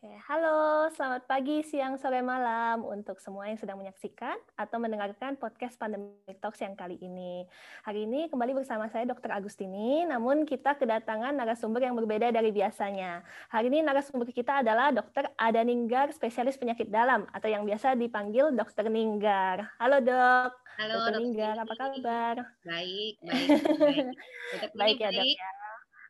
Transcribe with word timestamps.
Oke, 0.00 0.16
halo, 0.32 0.88
selamat 0.96 1.28
pagi, 1.28 1.60
siang, 1.60 2.00
sore, 2.00 2.24
malam 2.24 2.88
untuk 2.88 3.20
semua 3.20 3.52
yang 3.52 3.60
sedang 3.60 3.76
menyaksikan 3.76 4.32
atau 4.56 4.80
mendengarkan 4.80 5.36
podcast 5.36 5.76
Pandemic 5.76 6.40
Talks 6.40 6.56
yang 6.64 6.72
kali 6.72 6.96
ini. 7.04 7.44
Hari 7.84 8.08
ini 8.08 8.32
kembali 8.32 8.64
bersama 8.64 8.88
saya 8.88 9.04
Dr. 9.04 9.28
Agustini, 9.28 10.08
namun 10.08 10.48
kita 10.48 10.80
kedatangan 10.80 11.36
narasumber 11.36 11.84
yang 11.84 11.92
berbeda 12.00 12.32
dari 12.32 12.48
biasanya. 12.48 13.20
Hari 13.52 13.68
ini 13.68 13.84
narasumber 13.84 14.32
kita 14.32 14.64
adalah 14.64 14.88
Dr. 14.88 15.36
Ada 15.36 15.60
Ninggar, 15.68 16.16
spesialis 16.16 16.56
penyakit 16.56 16.88
dalam 16.88 17.28
atau 17.36 17.52
yang 17.52 17.68
biasa 17.68 17.92
dipanggil 17.92 18.56
Dr. 18.56 18.88
Ninggar. 18.88 19.68
Halo 19.76 20.00
dok. 20.00 20.56
Halo 20.80 21.12
Dr. 21.12 21.20
Ninggar, 21.20 21.60
apa 21.60 21.74
kabar? 21.76 22.36
Baik, 22.64 23.20
baik, 23.20 23.48
baik. 23.84 24.72
baik 24.72 24.96
ya 24.96 25.12
dok 25.12 25.28
ya. 25.28 25.50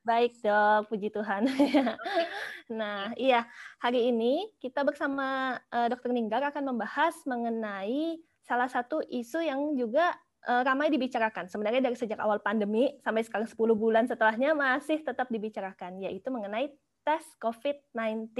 Baik 0.00 0.40
dok, 0.40 0.88
puji 0.88 1.12
Tuhan. 1.12 1.44
nah, 2.80 3.12
iya 3.20 3.44
hari 3.76 4.08
ini 4.08 4.48
kita 4.56 4.80
bersama 4.80 5.60
uh, 5.68 5.86
Dokter 5.92 6.08
Ninggar 6.16 6.40
akan 6.48 6.72
membahas 6.72 7.12
mengenai 7.28 8.16
salah 8.40 8.64
satu 8.72 9.04
isu 9.04 9.44
yang 9.44 9.76
juga 9.76 10.16
uh, 10.48 10.64
ramai 10.64 10.88
dibicarakan. 10.88 11.52
Sebenarnya 11.52 11.84
dari 11.84 12.00
sejak 12.00 12.16
awal 12.16 12.40
pandemi 12.40 12.96
sampai 13.04 13.28
sekarang 13.28 13.44
10 13.44 13.60
bulan 13.76 14.08
setelahnya 14.08 14.56
masih 14.56 15.04
tetap 15.04 15.28
dibicarakan, 15.28 16.00
yaitu 16.00 16.32
mengenai 16.32 16.72
tes 17.02 17.24
COVID-19. 17.40 18.30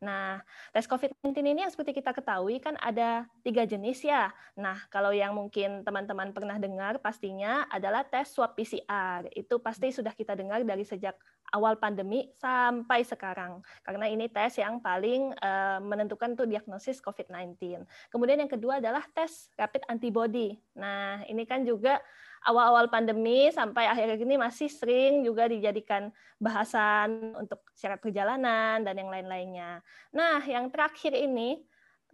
Nah, 0.00 0.40
tes 0.70 0.86
COVID-19 0.86 1.36
ini 1.42 1.60
yang 1.66 1.72
seperti 1.72 1.96
kita 1.96 2.14
ketahui 2.14 2.62
kan 2.62 2.78
ada 2.80 3.26
tiga 3.42 3.66
jenis 3.66 4.06
ya. 4.06 4.30
Nah, 4.54 4.78
kalau 4.88 5.10
yang 5.10 5.34
mungkin 5.34 5.82
teman-teman 5.82 6.30
pernah 6.30 6.56
dengar 6.56 7.02
pastinya 7.02 7.66
adalah 7.68 8.06
tes 8.06 8.30
swab 8.30 8.54
PCR. 8.54 9.26
Itu 9.34 9.58
pasti 9.58 9.90
sudah 9.90 10.14
kita 10.14 10.38
dengar 10.38 10.62
dari 10.62 10.86
sejak 10.86 11.18
awal 11.50 11.76
pandemi 11.76 12.30
sampai 12.38 13.02
sekarang. 13.02 13.60
Karena 13.82 14.06
ini 14.06 14.30
tes 14.30 14.58
yang 14.58 14.78
paling 14.78 15.34
uh, 15.42 15.82
menentukan 15.82 16.38
tuh 16.38 16.46
diagnosis 16.46 17.02
COVID-19. 17.02 17.82
Kemudian 18.08 18.38
yang 18.38 18.50
kedua 18.50 18.78
adalah 18.78 19.02
tes 19.10 19.50
rapid 19.58 19.82
antibody. 19.90 20.56
Nah, 20.78 21.26
ini 21.26 21.42
kan 21.44 21.66
juga 21.66 21.98
awal-awal 22.46 22.88
pandemi 22.88 23.52
sampai 23.52 23.84
akhir 23.84 24.16
ini 24.16 24.40
masih 24.40 24.72
sering 24.72 25.20
juga 25.20 25.44
dijadikan 25.44 26.08
bahasan 26.40 27.36
untuk 27.36 27.60
syarat 27.76 28.00
perjalanan 28.00 28.80
dan 28.80 28.96
yang 28.96 29.12
lain-lainnya. 29.12 29.84
Nah, 30.16 30.40
yang 30.48 30.72
terakhir 30.72 31.12
ini 31.12 31.60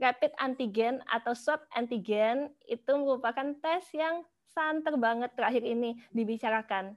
rapid 0.02 0.34
antigen 0.42 0.98
atau 1.08 1.32
swab 1.32 1.62
antigen 1.72 2.50
itu 2.66 2.92
merupakan 2.98 3.54
tes 3.62 3.86
yang 3.94 4.26
santer 4.50 4.96
banget 4.96 5.30
terakhir 5.36 5.62
ini 5.62 6.00
dibicarakan 6.12 6.96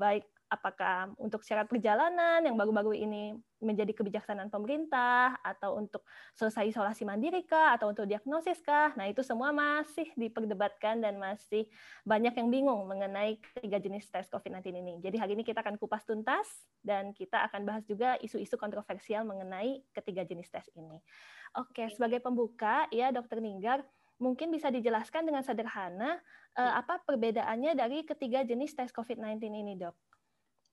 baik 0.00 0.24
apakah 0.52 1.10
untuk 1.16 1.42
syarat 1.42 1.66
perjalanan 1.66 2.44
yang 2.44 2.54
baru-baru 2.54 2.94
ini 2.94 3.34
menjadi 3.64 3.96
kebijaksanaan 3.96 4.52
pemerintah 4.52 5.40
atau 5.40 5.80
untuk 5.80 6.04
selesai 6.36 6.68
isolasi 6.68 7.08
mandiri 7.08 7.42
kah 7.48 7.74
atau 7.74 7.90
untuk 7.90 8.04
diagnosis 8.04 8.60
kah. 8.60 8.92
Nah, 8.94 9.08
itu 9.08 9.24
semua 9.24 9.50
masih 9.50 10.12
diperdebatkan 10.14 11.00
dan 11.00 11.16
masih 11.16 11.66
banyak 12.04 12.36
yang 12.36 12.48
bingung 12.52 12.84
mengenai 12.84 13.40
ketiga 13.40 13.80
jenis 13.80 14.06
tes 14.12 14.28
COVID-19 14.28 14.68
ini. 14.76 14.94
Jadi 15.00 15.16
hari 15.16 15.32
ini 15.34 15.42
kita 15.42 15.64
akan 15.64 15.80
kupas 15.80 16.04
tuntas 16.04 16.46
dan 16.84 17.16
kita 17.16 17.40
akan 17.48 17.64
bahas 17.64 17.82
juga 17.88 18.20
isu-isu 18.20 18.60
kontroversial 18.60 19.24
mengenai 19.24 19.80
ketiga 19.96 20.22
jenis 20.22 20.52
tes 20.52 20.68
ini. 20.76 21.00
Oke, 21.56 21.88
sebagai 21.88 22.20
pembuka 22.20 22.84
ya 22.92 23.08
Dokter 23.10 23.40
Ninggar, 23.40 23.80
mungkin 24.20 24.52
bisa 24.52 24.70
dijelaskan 24.70 25.26
dengan 25.26 25.42
sederhana 25.42 26.20
eh, 26.54 26.72
apa 26.78 27.02
perbedaannya 27.02 27.74
dari 27.74 28.06
ketiga 28.06 28.46
jenis 28.46 28.76
tes 28.76 28.92
COVID-19 28.94 29.40
ini, 29.50 29.74
Dok? 29.80 30.13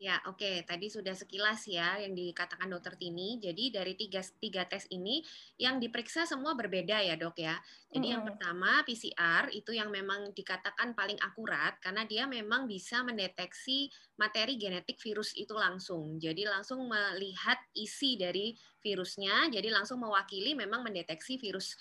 Ya, 0.02 0.18
oke. 0.26 0.42
Okay. 0.42 0.66
Tadi 0.66 0.90
sudah 0.90 1.14
sekilas 1.14 1.70
ya 1.70 2.02
yang 2.02 2.18
dikatakan 2.18 2.66
dokter 2.74 2.98
Tini. 2.98 3.38
Jadi 3.38 3.70
dari 3.70 3.94
tiga, 3.94 4.26
tiga 4.42 4.66
tes 4.66 4.90
ini 4.90 5.22
yang 5.62 5.78
diperiksa 5.78 6.26
semua 6.26 6.58
berbeda 6.58 7.06
ya 7.06 7.14
dok 7.14 7.38
ya. 7.38 7.54
Jadi 7.94 8.10
mm 8.10 8.14
yang 8.18 8.26
pertama 8.26 8.82
PCR 8.82 9.54
itu 9.54 9.78
yang 9.78 9.94
memang 9.94 10.34
dikatakan 10.34 10.98
paling 10.98 11.22
akurat 11.22 11.78
karena 11.78 12.02
dia 12.10 12.26
memang 12.26 12.66
bisa 12.66 13.06
mendeteksi 13.06 13.94
materi 14.18 14.58
genetik 14.58 14.98
virus 14.98 15.38
itu 15.38 15.54
langsung. 15.54 16.18
Jadi 16.18 16.50
langsung 16.50 16.82
melihat 16.90 17.62
isi 17.78 18.18
dari 18.18 18.58
virusnya. 18.82 19.54
Jadi 19.54 19.70
langsung 19.70 20.02
mewakili 20.02 20.58
memang 20.58 20.82
mendeteksi 20.82 21.38
virus 21.38 21.78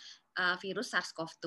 virus 0.61 0.93
SARS-CoV-2. 0.95 1.47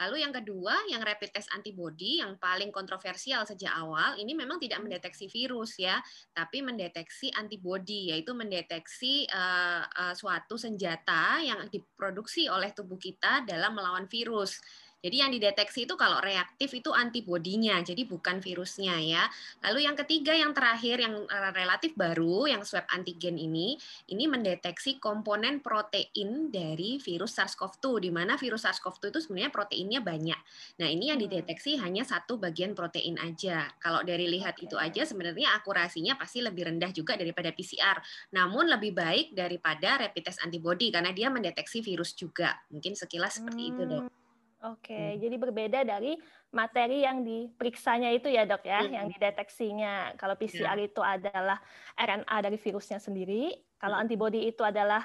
Lalu 0.00 0.16
yang 0.22 0.32
kedua, 0.32 0.74
yang 0.88 1.02
rapid 1.02 1.30
test 1.34 1.50
antibody 1.52 2.20
yang 2.20 2.36
paling 2.36 2.74
kontroversial 2.74 3.44
sejak 3.46 3.72
awal, 3.72 4.18
ini 4.18 4.32
memang 4.32 4.58
tidak 4.58 4.80
mendeteksi 4.82 5.28
virus 5.28 5.78
ya, 5.78 6.00
tapi 6.32 6.60
mendeteksi 6.60 7.32
antibody, 7.34 8.14
yaitu 8.14 8.32
mendeteksi 8.32 9.26
uh, 9.30 9.84
uh, 9.86 10.14
suatu 10.16 10.58
senjata 10.58 11.40
yang 11.42 11.68
diproduksi 11.68 12.46
oleh 12.50 12.70
tubuh 12.74 12.98
kita 12.98 13.46
dalam 13.46 13.74
melawan 13.76 14.06
virus. 14.10 14.58
Jadi 15.02 15.16
yang 15.18 15.34
dideteksi 15.34 15.82
itu 15.82 15.98
kalau 15.98 16.22
reaktif 16.22 16.70
itu 16.78 16.94
antibodinya, 16.94 17.82
jadi 17.82 18.06
bukan 18.06 18.38
virusnya 18.38 19.02
ya. 19.02 19.26
Lalu 19.66 19.90
yang 19.90 19.98
ketiga 19.98 20.30
yang 20.30 20.54
terakhir 20.54 21.02
yang 21.02 21.26
eh, 21.26 21.50
relatif 21.50 21.98
baru 21.98 22.46
yang 22.46 22.62
swab 22.62 22.86
antigen 22.94 23.34
ini, 23.34 23.74
ini 24.14 24.30
mendeteksi 24.30 25.02
komponen 25.02 25.58
protein 25.58 26.54
dari 26.54 27.02
virus 27.02 27.34
SARS-CoV-2 27.34 27.86
di 27.98 28.10
mana 28.14 28.38
virus 28.38 28.62
SARS-CoV-2 28.62 29.02
itu 29.10 29.20
sebenarnya 29.26 29.50
proteinnya 29.50 30.00
banyak. 30.06 30.40
Nah, 30.78 30.86
ini 30.86 31.10
yang 31.10 31.18
hmm. 31.18 31.26
dideteksi 31.26 31.82
hanya 31.82 32.06
satu 32.06 32.38
bagian 32.38 32.78
protein 32.78 33.18
aja. 33.18 33.74
Kalau 33.82 34.06
dari 34.06 34.30
lihat 34.30 34.62
itu 34.62 34.78
aja 34.78 35.02
sebenarnya 35.02 35.58
akurasinya 35.58 36.14
pasti 36.14 36.46
lebih 36.46 36.70
rendah 36.70 36.94
juga 36.94 37.18
daripada 37.18 37.50
PCR. 37.50 37.98
Namun 38.38 38.70
lebih 38.70 38.94
baik 38.94 39.34
daripada 39.34 39.98
rapid 39.98 40.30
test 40.30 40.38
antibody 40.46 40.94
karena 40.94 41.10
dia 41.10 41.26
mendeteksi 41.26 41.82
virus 41.82 42.14
juga. 42.14 42.54
Mungkin 42.70 42.94
sekilas 42.94 43.42
seperti 43.42 43.74
itu, 43.74 43.82
Dok. 43.82 44.21
Oke, 44.62 44.94
hmm. 44.94 45.18
jadi 45.18 45.36
berbeda 45.42 45.80
dari 45.82 46.14
materi 46.54 47.02
yang 47.02 47.26
diperiksanya 47.26 48.14
itu 48.14 48.30
ya 48.30 48.46
dok 48.46 48.62
ya, 48.62 48.86
hmm. 48.86 48.94
yang 48.94 49.06
dideteksinya. 49.10 50.14
Kalau 50.14 50.38
PCR 50.38 50.78
ya. 50.78 50.86
itu 50.86 51.02
adalah 51.02 51.58
RNA 51.98 52.36
dari 52.46 52.58
virusnya 52.62 53.02
sendiri, 53.02 53.58
kalau 53.82 53.98
hmm. 53.98 54.04
antibody 54.06 54.46
itu 54.46 54.62
adalah 54.62 55.02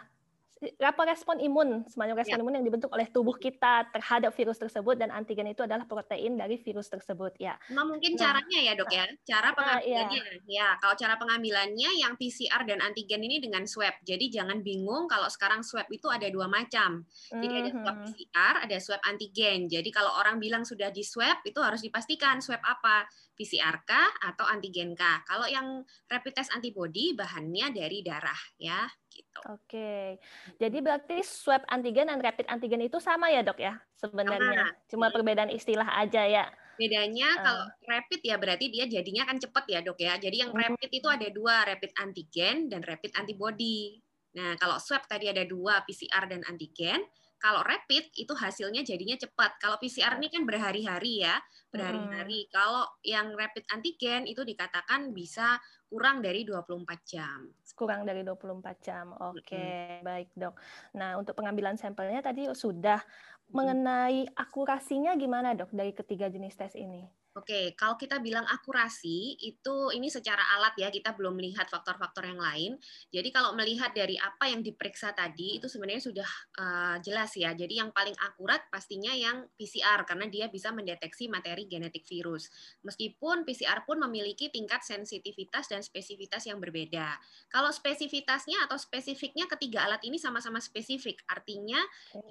apa 0.82 1.02
respon 1.06 1.38
imun, 1.38 1.86
semacam 1.86 2.18
respon 2.18 2.38
ya. 2.40 2.44
imun 2.44 2.56
yang 2.58 2.66
dibentuk 2.66 2.90
oleh 2.90 3.06
tubuh 3.06 3.38
kita 3.38 3.86
terhadap 3.94 4.34
virus 4.34 4.58
tersebut 4.58 4.98
dan 4.98 5.14
antigen 5.14 5.46
itu 5.46 5.62
adalah 5.62 5.86
protein 5.86 6.34
dari 6.34 6.58
virus 6.58 6.90
tersebut 6.90 7.38
ya. 7.38 7.54
Nah, 7.70 7.86
mungkin 7.86 8.18
nah, 8.18 8.20
caranya 8.26 8.60
ya 8.66 8.74
dok 8.74 8.90
ya, 8.90 9.06
cara 9.22 9.54
pengambilannya. 9.54 10.20
Nah, 10.20 10.42
ya. 10.50 10.50
ya, 10.50 10.70
kalau 10.82 10.96
cara 10.98 11.14
pengambilannya 11.22 11.90
yang 12.02 12.14
PCR 12.18 12.62
dan 12.66 12.82
antigen 12.82 13.22
ini 13.22 13.38
dengan 13.38 13.70
swab. 13.70 13.94
Jadi 14.02 14.34
jangan 14.34 14.66
bingung 14.66 15.06
kalau 15.06 15.30
sekarang 15.30 15.62
swab 15.62 15.86
itu 15.94 16.10
ada 16.10 16.26
dua 16.34 16.50
macam. 16.50 17.06
Jadi 17.30 17.54
ada 17.54 17.70
swab 17.70 17.96
mhm. 18.02 18.06
PCR, 18.10 18.56
ada 18.66 18.78
swab 18.82 19.02
antigen. 19.06 19.70
Jadi 19.70 19.90
kalau 19.94 20.10
orang 20.18 20.42
bilang 20.42 20.66
sudah 20.66 20.90
di 20.90 21.06
swab 21.06 21.46
itu 21.46 21.62
harus 21.62 21.86
dipastikan 21.86 22.42
swab 22.42 22.60
apa, 22.66 23.06
PCR 23.38 23.86
kah 23.86 24.10
atau 24.26 24.50
antigen 24.50 24.98
kah. 24.98 25.22
Kalau 25.30 25.46
yang 25.46 25.86
rapid 26.10 26.34
test 26.34 26.50
antibody 26.50 27.14
bahannya 27.14 27.70
dari 27.70 28.02
darah 28.02 28.42
ya 28.58 28.90
gitu. 29.18 29.40
Oke. 29.50 30.22
Jadi 30.62 30.78
berarti 30.78 31.26
swab 31.26 31.66
antigen 31.66 32.14
dan 32.14 32.22
rapid 32.22 32.46
antigen 32.46 32.86
itu 32.86 33.02
sama 33.02 33.34
ya, 33.34 33.42
Dok 33.42 33.58
ya? 33.58 33.74
Sebenarnya. 33.98 34.70
Sama. 34.70 34.86
Cuma 34.94 35.08
perbedaan 35.10 35.50
istilah 35.50 35.90
aja 35.98 36.22
ya. 36.30 36.46
Bedanya 36.78 37.34
uh. 37.34 37.42
kalau 37.42 37.66
rapid 37.90 38.22
ya 38.22 38.38
berarti 38.38 38.70
dia 38.70 38.86
jadinya 38.86 39.26
kan 39.26 39.42
cepat 39.42 39.66
ya, 39.66 39.80
Dok 39.82 39.98
ya. 39.98 40.14
Jadi 40.22 40.46
yang 40.46 40.54
hmm. 40.54 40.62
rapid 40.62 40.90
itu 40.94 41.08
ada 41.10 41.28
dua, 41.34 41.66
rapid 41.66 41.92
antigen 41.98 42.70
dan 42.70 42.86
rapid 42.86 43.12
antibody. 43.18 43.98
Nah, 44.38 44.54
kalau 44.62 44.78
swab 44.78 45.02
tadi 45.10 45.34
ada 45.34 45.42
dua, 45.50 45.82
PCR 45.82 46.30
dan 46.30 46.46
antigen. 46.46 47.02
Kalau 47.38 47.62
rapid 47.62 48.18
itu 48.18 48.34
hasilnya 48.34 48.82
jadinya 48.82 49.14
cepat. 49.14 49.62
Kalau 49.62 49.78
PCR 49.78 50.18
ini 50.18 50.30
kan 50.34 50.42
berhari-hari 50.42 51.22
ya, 51.22 51.38
berhari-hari. 51.70 52.50
Hmm. 52.50 52.52
Kalau 52.54 52.84
yang 53.06 53.30
rapid 53.38 53.66
antigen 53.70 54.26
itu 54.26 54.42
dikatakan 54.42 55.14
bisa 55.14 55.62
kurang 55.88 56.20
dari 56.20 56.44
24 56.44 56.84
jam. 57.08 57.40
Kurang 57.76 58.04
dari 58.04 58.22
24 58.24 58.86
jam. 58.86 59.06
Oke, 59.16 59.44
okay. 59.44 60.00
hmm. 60.00 60.04
baik, 60.04 60.30
Dok. 60.36 60.56
Nah, 61.00 61.16
untuk 61.16 61.34
pengambilan 61.40 61.80
sampelnya 61.80 62.20
tadi 62.20 62.48
sudah 62.52 63.00
hmm. 63.00 63.54
mengenai 63.56 64.20
akurasinya 64.36 65.16
gimana, 65.16 65.56
Dok, 65.56 65.72
dari 65.72 65.96
ketiga 65.96 66.28
jenis 66.28 66.60
tes 66.60 66.76
ini? 66.76 67.08
Oke, 67.38 67.78
kalau 67.78 67.94
kita 68.02 68.18
bilang 68.18 68.50
akurasi 68.50 69.38
itu 69.38 69.94
ini 69.94 70.10
secara 70.10 70.42
alat 70.58 70.74
ya, 70.74 70.90
kita 70.90 71.14
belum 71.14 71.38
melihat 71.38 71.70
faktor-faktor 71.70 72.26
yang 72.26 72.42
lain. 72.42 72.82
Jadi 73.14 73.30
kalau 73.30 73.54
melihat 73.54 73.94
dari 73.94 74.18
apa 74.18 74.50
yang 74.50 74.66
diperiksa 74.66 75.14
tadi 75.14 75.62
itu 75.62 75.70
sebenarnya 75.70 76.02
sudah 76.02 76.30
uh, 76.58 76.98
jelas 76.98 77.38
ya. 77.38 77.54
Jadi 77.54 77.78
yang 77.78 77.94
paling 77.94 78.18
akurat 78.26 78.66
pastinya 78.74 79.14
yang 79.14 79.46
PCR 79.54 80.02
karena 80.10 80.26
dia 80.26 80.50
bisa 80.50 80.74
mendeteksi 80.74 81.30
materi 81.30 81.70
genetik 81.70 82.10
virus. 82.10 82.50
Meskipun 82.82 83.46
PCR 83.46 83.86
pun 83.86 84.02
memiliki 84.02 84.50
tingkat 84.50 84.82
sensitivitas 84.82 85.70
dan 85.70 85.86
spesifitas 85.86 86.42
yang 86.50 86.58
berbeda. 86.58 87.22
Kalau 87.54 87.70
spesifitasnya 87.70 88.66
atau 88.66 88.82
spesifiknya 88.82 89.46
ketiga 89.46 89.86
alat 89.86 90.02
ini 90.10 90.18
sama-sama 90.18 90.58
spesifik, 90.58 91.22
artinya 91.30 91.78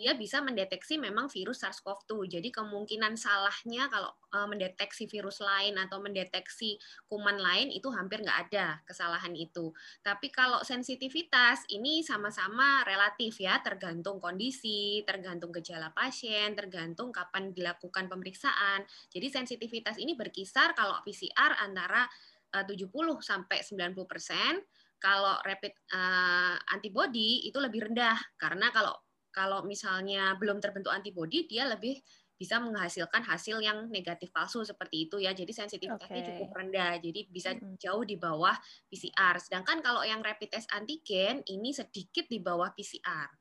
dia 0.02 0.19
bisa 0.19 0.43
mendeteksi 0.43 0.99
memang 0.99 1.31
virus 1.31 1.62
SARS-CoV-2. 1.62 2.26
Jadi 2.26 2.49
kemungkinan 2.50 3.14
salahnya 3.14 3.87
kalau 3.87 4.11
uh, 4.35 4.50
mendeteksi 4.50 4.95
mendeteksi 4.96 5.12
virus 5.12 5.44
lain 5.44 5.76
atau 5.76 6.00
mendeteksi 6.00 6.81
kuman 7.04 7.37
lain 7.37 7.69
itu 7.69 7.93
hampir 7.93 8.25
nggak 8.25 8.48
ada 8.48 8.81
kesalahan 8.88 9.37
itu. 9.37 9.69
Tapi 10.00 10.32
kalau 10.32 10.64
sensitivitas 10.64 11.69
ini 11.69 12.00
sama-sama 12.00 12.81
relatif 12.88 13.37
ya, 13.44 13.60
tergantung 13.60 14.16
kondisi, 14.16 15.04
tergantung 15.04 15.52
gejala 15.52 15.93
pasien, 15.93 16.56
tergantung 16.56 17.12
kapan 17.12 17.52
dilakukan 17.52 18.08
pemeriksaan. 18.08 18.88
Jadi 19.12 19.28
sensitivitas 19.28 20.00
ini 20.00 20.16
berkisar 20.16 20.72
kalau 20.72 20.96
PCR 21.04 21.60
antara 21.60 22.08
70 22.56 22.88
eh, 22.88 23.20
sampai 23.20 23.58
90 23.60 24.08
persen, 24.08 24.64
kalau 24.96 25.37
rapid 25.44 25.76
uh, 25.92 26.56
antibody 26.72 27.44
itu 27.44 27.60
lebih 27.60 27.92
rendah 27.92 28.16
karena 28.40 28.72
kalau 28.72 28.96
kalau 29.28 29.60
misalnya 29.69 30.32
belum 30.40 30.64
terbentuk 30.64 30.88
antibody 30.88 31.44
dia 31.44 31.69
lebih 31.69 32.00
bisa 32.37 32.61
menghasilkan 32.61 33.25
hasil 33.25 33.65
yang 33.65 33.88
negatif 33.88 34.29
palsu 34.29 34.61
seperti 34.62 35.09
itu 35.09 35.17
ya. 35.17 35.33
Jadi 35.33 35.53
sensitivitasnya 35.56 36.21
okay. 36.23 36.29
cukup 36.37 36.53
rendah. 36.53 37.00
Jadi 37.00 37.21
bisa 37.33 37.56
jauh 37.81 38.05
di 38.05 38.21
bawah 38.21 38.55
PCR. 38.93 39.41
Sedangkan 39.41 39.81
kalau 39.81 40.05
yang 40.05 40.21
rapid 40.21 40.53
test 40.53 40.69
antigen 40.77 41.41
ini 41.49 41.73
sedikit 41.73 42.29
di 42.29 42.38
bawah 42.38 42.71
PCR. 42.77 43.33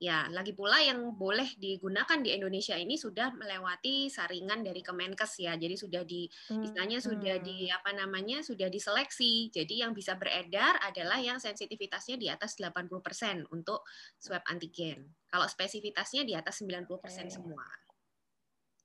Ya, 0.00 0.24
lagi 0.32 0.56
pula 0.56 0.80
yang 0.80 1.12
boleh 1.12 1.60
digunakan 1.60 2.24
di 2.24 2.32
Indonesia 2.32 2.72
ini 2.72 2.96
sudah 2.96 3.36
melewati 3.36 4.08
saringan 4.08 4.64
dari 4.64 4.80
Kemenkes 4.80 5.44
ya. 5.44 5.60
Jadi 5.60 5.76
sudah 5.76 6.08
di 6.08 6.24
istilahnya 6.48 7.04
hmm. 7.04 7.08
sudah 7.12 7.36
di 7.44 7.68
apa 7.68 7.92
namanya? 7.92 8.40
sudah 8.40 8.72
diseleksi. 8.72 9.52
Jadi 9.52 9.84
yang 9.84 9.92
bisa 9.92 10.16
beredar 10.16 10.80
adalah 10.80 11.20
yang 11.20 11.36
sensitivitasnya 11.36 12.16
di 12.16 12.32
atas 12.32 12.56
80% 12.56 13.52
untuk 13.52 13.84
swab 14.16 14.40
antigen. 14.48 15.04
Kalau 15.28 15.44
spesifitasnya 15.44 16.24
di 16.24 16.32
atas 16.32 16.64
90% 16.64 16.88
okay. 16.96 17.28
semua. 17.28 17.68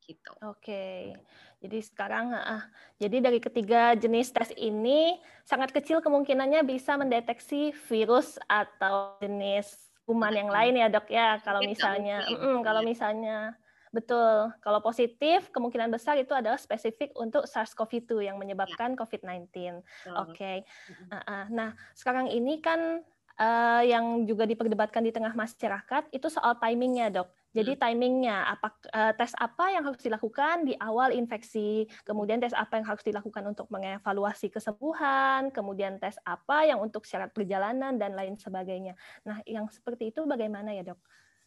Gitu. 0.06 0.32
Oke. 0.46 0.62
Okay. 0.62 1.02
Jadi 1.66 1.78
sekarang 1.82 2.30
uh, 2.30 2.62
jadi 3.02 3.26
dari 3.26 3.42
ketiga 3.42 3.98
jenis 3.98 4.30
tes 4.30 4.54
ini 4.54 5.18
sangat 5.42 5.74
kecil 5.74 5.98
kemungkinannya 5.98 6.62
bisa 6.62 6.94
mendeteksi 6.94 7.74
virus 7.90 8.38
atau 8.46 9.18
jenis 9.18 9.86
kuman 10.06 10.38
yang 10.38 10.50
lain 10.54 10.78
ya 10.78 10.88
dok 10.88 11.10
ya 11.10 11.42
kalau 11.42 11.66
misalnya 11.66 12.22
mm, 12.30 12.62
kalau 12.62 12.86
misalnya 12.86 13.58
betul 13.90 14.54
kalau 14.62 14.78
positif 14.86 15.50
kemungkinan 15.50 15.90
besar 15.90 16.22
itu 16.22 16.30
adalah 16.38 16.62
spesifik 16.62 17.10
untuk 17.18 17.50
SARS-CoV-2 17.50 18.30
yang 18.30 18.38
menyebabkan 18.38 18.94
ya. 18.94 18.98
COVID-19 19.02 19.50
oke 20.14 20.38
okay. 20.38 20.62
nah 21.50 21.74
sekarang 21.98 22.30
ini 22.30 22.62
kan 22.62 23.02
uh, 23.40 23.84
yang 23.86 24.24
juga 24.28 24.44
diperdebatkan 24.48 25.04
di 25.04 25.12
tengah 25.12 25.34
masyarakat 25.34 26.12
itu 26.12 26.28
soal 26.28 26.58
timingnya 26.60 27.12
dok 27.12 27.30
jadi 27.56 27.80
hmm. 27.80 27.82
timingnya, 27.82 28.38
apa 28.52 28.68
uh, 28.92 29.16
tes 29.16 29.32
apa 29.40 29.72
yang 29.72 29.88
harus 29.88 30.04
dilakukan 30.04 30.68
di 30.68 30.76
awal 30.76 31.16
infeksi, 31.16 31.88
kemudian 32.04 32.44
tes 32.44 32.52
apa 32.52 32.76
yang 32.76 32.84
harus 32.92 33.00
dilakukan 33.08 33.48
untuk 33.48 33.72
mengevaluasi 33.72 34.52
kesembuhan, 34.52 35.56
kemudian 35.56 35.96
tes 35.96 36.20
apa 36.28 36.68
yang 36.68 36.84
untuk 36.84 37.08
syarat 37.08 37.32
perjalanan 37.32 37.96
dan 37.96 38.12
lain 38.12 38.36
sebagainya. 38.36 39.00
Nah, 39.24 39.40
yang 39.48 39.72
seperti 39.72 40.12
itu 40.12 40.28
bagaimana 40.28 40.76
ya 40.76 40.84
dok? 40.84 41.00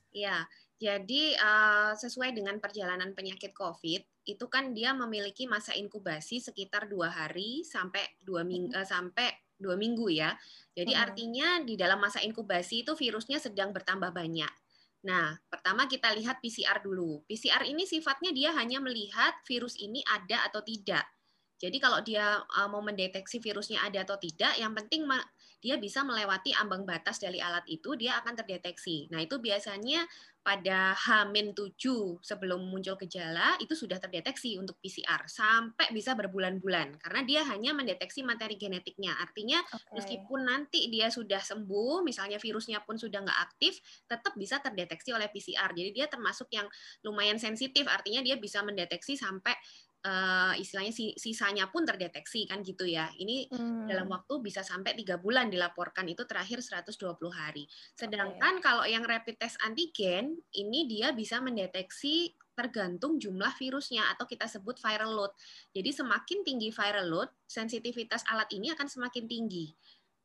Ya, 0.09 0.49
jadi 0.81 1.37
uh, 1.37 1.93
sesuai 1.93 2.33
dengan 2.33 2.57
perjalanan 2.57 3.13
penyakit 3.13 3.53
COVID 3.53 4.25
itu 4.25 4.45
kan 4.49 4.73
dia 4.73 4.97
memiliki 4.97 5.45
masa 5.45 5.77
inkubasi 5.77 6.41
sekitar 6.41 6.89
dua 6.89 7.13
hari 7.13 7.61
sampai 7.69 8.17
dua 8.25 8.49
minggu 8.49 8.73
uh, 8.73 8.89
sampai 8.89 9.29
dua 9.59 9.75
minggu 9.75 10.09
ya. 10.09 10.39
Jadi 10.73 10.95
hmm. 10.95 11.03
artinya 11.03 11.49
di 11.67 11.75
dalam 11.75 11.99
masa 11.99 12.23
inkubasi 12.23 12.87
itu 12.87 12.95
virusnya 12.95 13.43
sedang 13.43 13.75
bertambah 13.75 14.15
banyak. 14.15 14.51
Nah, 15.07 15.39
pertama 15.47 15.87
kita 15.87 16.11
lihat 16.15 16.43
PCR 16.43 16.83
dulu. 16.83 17.23
PCR 17.27 17.63
ini 17.67 17.87
sifatnya 17.87 18.35
dia 18.35 18.51
hanya 18.55 18.83
melihat 18.83 19.35
virus 19.47 19.79
ini 19.79 20.03
ada 20.07 20.47
atau 20.47 20.63
tidak. 20.63 21.07
Jadi 21.59 21.77
kalau 21.83 21.99
dia 22.03 22.39
eh, 22.39 22.69
mau 22.71 22.83
mendeteksi 22.83 23.43
virusnya 23.43 23.83
ada 23.83 24.07
atau 24.07 24.19
tidak, 24.19 24.55
yang 24.59 24.75
penting 24.75 25.07
dia 25.59 25.75
bisa 25.77 26.07
melewati 26.07 26.55
ambang 26.55 26.87
batas 26.87 27.19
dari 27.19 27.43
alat 27.43 27.67
itu, 27.67 27.99
dia 27.99 28.19
akan 28.23 28.39
terdeteksi. 28.39 29.11
Nah, 29.11 29.23
itu 29.23 29.43
biasanya 29.43 30.07
pada 30.49 30.97
H-7 30.97 31.85
sebelum 32.25 32.73
muncul 32.73 32.97
gejala 33.05 33.61
itu 33.61 33.77
sudah 33.77 34.01
terdeteksi 34.01 34.57
untuk 34.57 34.81
PCR 34.81 35.29
sampai 35.29 35.93
bisa 35.93 36.17
berbulan-bulan 36.17 36.97
karena 37.05 37.21
dia 37.29 37.45
hanya 37.53 37.77
mendeteksi 37.77 38.25
materi 38.25 38.57
genetiknya. 38.57 39.13
Artinya 39.21 39.61
okay. 39.69 40.01
meskipun 40.01 40.49
nanti 40.49 40.89
dia 40.89 41.13
sudah 41.13 41.45
sembuh, 41.45 42.01
misalnya 42.01 42.41
virusnya 42.41 42.81
pun 42.81 42.97
sudah 42.97 43.29
nggak 43.29 43.41
aktif, 43.45 43.77
tetap 44.09 44.33
bisa 44.41 44.57
terdeteksi 44.65 45.13
oleh 45.13 45.29
PCR. 45.29 45.69
Jadi 45.77 45.91
dia 45.93 46.09
termasuk 46.09 46.49
yang 46.49 46.65
lumayan 47.05 47.37
sensitif, 47.37 47.85
artinya 47.85 48.25
dia 48.25 48.41
bisa 48.41 48.65
mendeteksi 48.65 49.21
sampai 49.21 49.53
uh, 50.07 50.55
istilahnya 50.55 50.95
sisanya 51.17 51.67
pun 51.73 51.83
terdeteksi 51.83 52.47
kan 52.47 52.63
gitu 52.63 52.87
ya. 52.87 53.11
Ini 53.17 53.51
hmm. 53.51 53.89
dalam 53.89 54.07
waktu 54.07 54.39
bisa 54.45 54.63
sampai 54.63 54.95
tiga 54.95 55.19
bulan 55.19 55.51
dilaporkan 55.51 56.07
itu 56.07 56.23
terakhir 56.29 56.63
120 56.63 56.95
hari. 57.33 57.65
Sedangkan 57.99 58.61
okay. 58.61 58.65
kalau 58.65 58.85
yang 58.87 59.03
rapid 59.03 59.41
test 59.41 59.59
antigen 59.65 60.39
ini 60.55 60.87
dia 60.87 61.11
bisa 61.11 61.43
mendeteksi 61.43 62.37
tergantung 62.59 63.23
jumlah 63.23 63.55
virusnya 63.55 64.03
atau 64.11 64.27
kita 64.27 64.51
sebut 64.51 64.83
viral 64.83 65.15
load. 65.15 65.33
Jadi 65.71 65.95
semakin 65.95 66.43
tinggi 66.43 66.75
viral 66.75 67.07
load, 67.07 67.31
sensitivitas 67.47 68.27
alat 68.27 68.51
ini 68.51 68.75
akan 68.75 68.91
semakin 68.91 69.31
tinggi. 69.31 69.71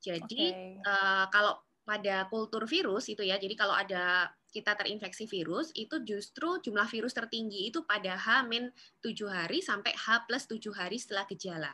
Jadi 0.02 0.42
okay. 0.50 0.82
uh, 0.82 0.90
eh, 0.90 1.26
kalau 1.30 1.54
pada 1.86 2.26
kultur 2.28 2.66
virus 2.66 3.08
itu 3.08 3.22
ya, 3.22 3.38
jadi 3.38 3.54
kalau 3.54 3.78
ada 3.78 4.34
kita 4.54 4.78
terinfeksi 4.78 5.26
virus 5.26 5.74
itu 5.74 5.98
justru 6.06 6.62
jumlah 6.62 6.86
virus 6.86 7.18
tertinggi 7.18 7.74
itu 7.74 7.82
pada 7.90 8.14
H-7 8.14 9.20
hari 9.26 9.66
sampai 9.66 9.98
H 9.98 10.30
plus 10.30 10.46
7 10.46 10.70
hari 10.78 11.02
setelah 11.02 11.26
gejala. 11.26 11.74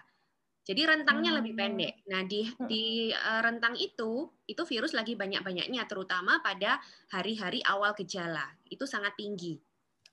Jadi 0.63 0.85
rentangnya 0.85 1.33
hmm. 1.33 1.39
lebih 1.41 1.53
pendek. 1.57 1.93
Nah, 2.13 2.21
di 2.29 2.45
hmm. 2.45 2.67
di 2.69 3.09
uh, 3.09 3.41
rentang 3.41 3.73
itu 3.73 4.29
itu 4.45 4.61
virus 4.69 4.93
lagi 4.93 5.17
banyak-banyaknya 5.17 5.83
terutama 5.89 6.39
pada 6.45 6.77
hari-hari 7.09 7.65
awal 7.65 7.97
gejala. 7.97 8.45
Itu 8.69 8.85
sangat 8.85 9.17
tinggi. 9.17 9.57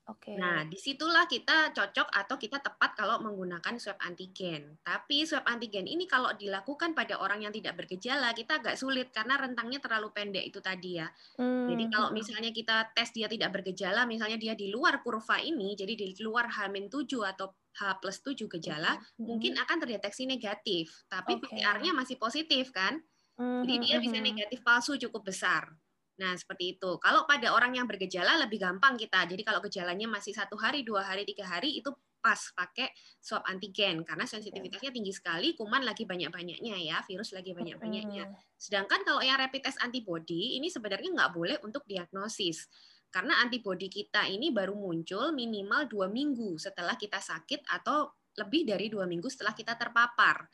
Okay. 0.07 0.39
Nah, 0.39 0.63
di 0.63 0.79
situlah 0.79 1.27
kita 1.27 1.75
cocok 1.75 2.07
atau 2.07 2.39
kita 2.39 2.63
tepat 2.63 2.95
kalau 2.95 3.19
menggunakan 3.19 3.75
swab 3.75 3.99
antigen. 3.99 4.79
Tapi 4.79 5.27
swab 5.27 5.43
antigen 5.43 5.83
ini 5.83 6.07
kalau 6.07 6.31
dilakukan 6.31 6.95
pada 6.95 7.19
orang 7.19 7.43
yang 7.43 7.51
tidak 7.51 7.75
bergejala, 7.75 8.31
kita 8.31 8.63
agak 8.63 8.79
sulit 8.79 9.11
karena 9.11 9.35
rentangnya 9.35 9.83
terlalu 9.83 10.07
pendek 10.15 10.47
itu 10.47 10.63
tadi 10.63 11.03
ya. 11.03 11.11
Hmm. 11.35 11.67
Jadi 11.67 11.91
kalau 11.91 12.15
misalnya 12.15 12.55
kita 12.55 12.95
tes 12.95 13.11
dia 13.11 13.27
tidak 13.27 13.51
bergejala, 13.51 14.07
misalnya 14.07 14.39
dia 14.39 14.55
di 14.55 14.71
luar 14.71 15.03
kurva 15.03 15.43
ini, 15.43 15.75
jadi 15.75 15.91
di 15.91 16.15
luar 16.23 16.47
H-7 16.55 17.11
atau 17.27 17.51
H 17.75 17.99
plus 17.99 18.23
7 18.23 18.47
gejala, 18.47 18.95
hmm. 18.95 19.27
mungkin 19.27 19.59
akan 19.59 19.77
terdeteksi 19.83 20.23
negatif. 20.23 21.03
Tapi 21.11 21.35
okay. 21.35 21.51
PCR-nya 21.51 21.91
masih 21.91 22.15
positif 22.15 22.71
kan? 22.71 22.95
Hmm. 23.35 23.67
Jadi 23.67 23.91
dia 23.91 23.99
bisa 23.99 24.23
hmm. 24.23 24.23
negatif 24.23 24.63
palsu 24.63 24.95
cukup 24.95 25.27
besar. 25.35 25.67
Nah, 26.17 26.33
seperti 26.33 26.77
itu. 26.77 26.97
Kalau 26.97 27.29
pada 27.29 27.53
orang 27.53 27.77
yang 27.77 27.85
bergejala 27.85 28.41
lebih 28.41 28.57
gampang 28.61 28.97
kita. 28.97 29.25
Jadi 29.29 29.41
kalau 29.45 29.61
gejalanya 29.61 30.09
masih 30.09 30.33
satu 30.33 30.57
hari, 30.57 30.81
dua 30.81 31.05
hari, 31.05 31.25
tiga 31.29 31.45
hari, 31.45 31.77
itu 31.77 31.93
pas 32.17 32.41
pakai 32.57 32.89
swab 33.21 33.45
antigen 33.45 34.01
karena 34.01 34.25
sensitivitasnya 34.25 34.89
tinggi 34.89 35.13
sekali, 35.13 35.53
kuman 35.53 35.85
lagi 35.85 36.03
banyak-banyaknya 36.03 36.75
ya, 36.81 36.97
virus 37.05 37.31
lagi 37.31 37.53
banyak-banyaknya. 37.53 38.27
Sedangkan 38.57 39.05
kalau 39.05 39.21
yang 39.21 39.37
rapid 39.37 39.69
test 39.69 39.79
antibody 39.79 40.57
ini 40.57 40.67
sebenarnya 40.67 41.13
nggak 41.13 41.31
boleh 41.31 41.57
untuk 41.61 41.85
diagnosis 41.85 42.67
karena 43.07 43.39
antibody 43.39 43.87
kita 43.87 44.27
ini 44.27 44.51
baru 44.51 44.75
muncul 44.75 45.31
minimal 45.31 45.87
dua 45.87 46.11
minggu 46.11 46.59
setelah 46.59 46.99
kita 46.99 47.23
sakit 47.23 47.63
atau 47.63 48.11
lebih 48.37 48.67
dari 48.67 48.91
dua 48.91 49.07
minggu 49.07 49.31
setelah 49.31 49.55
kita 49.55 49.79
terpapar. 49.79 50.45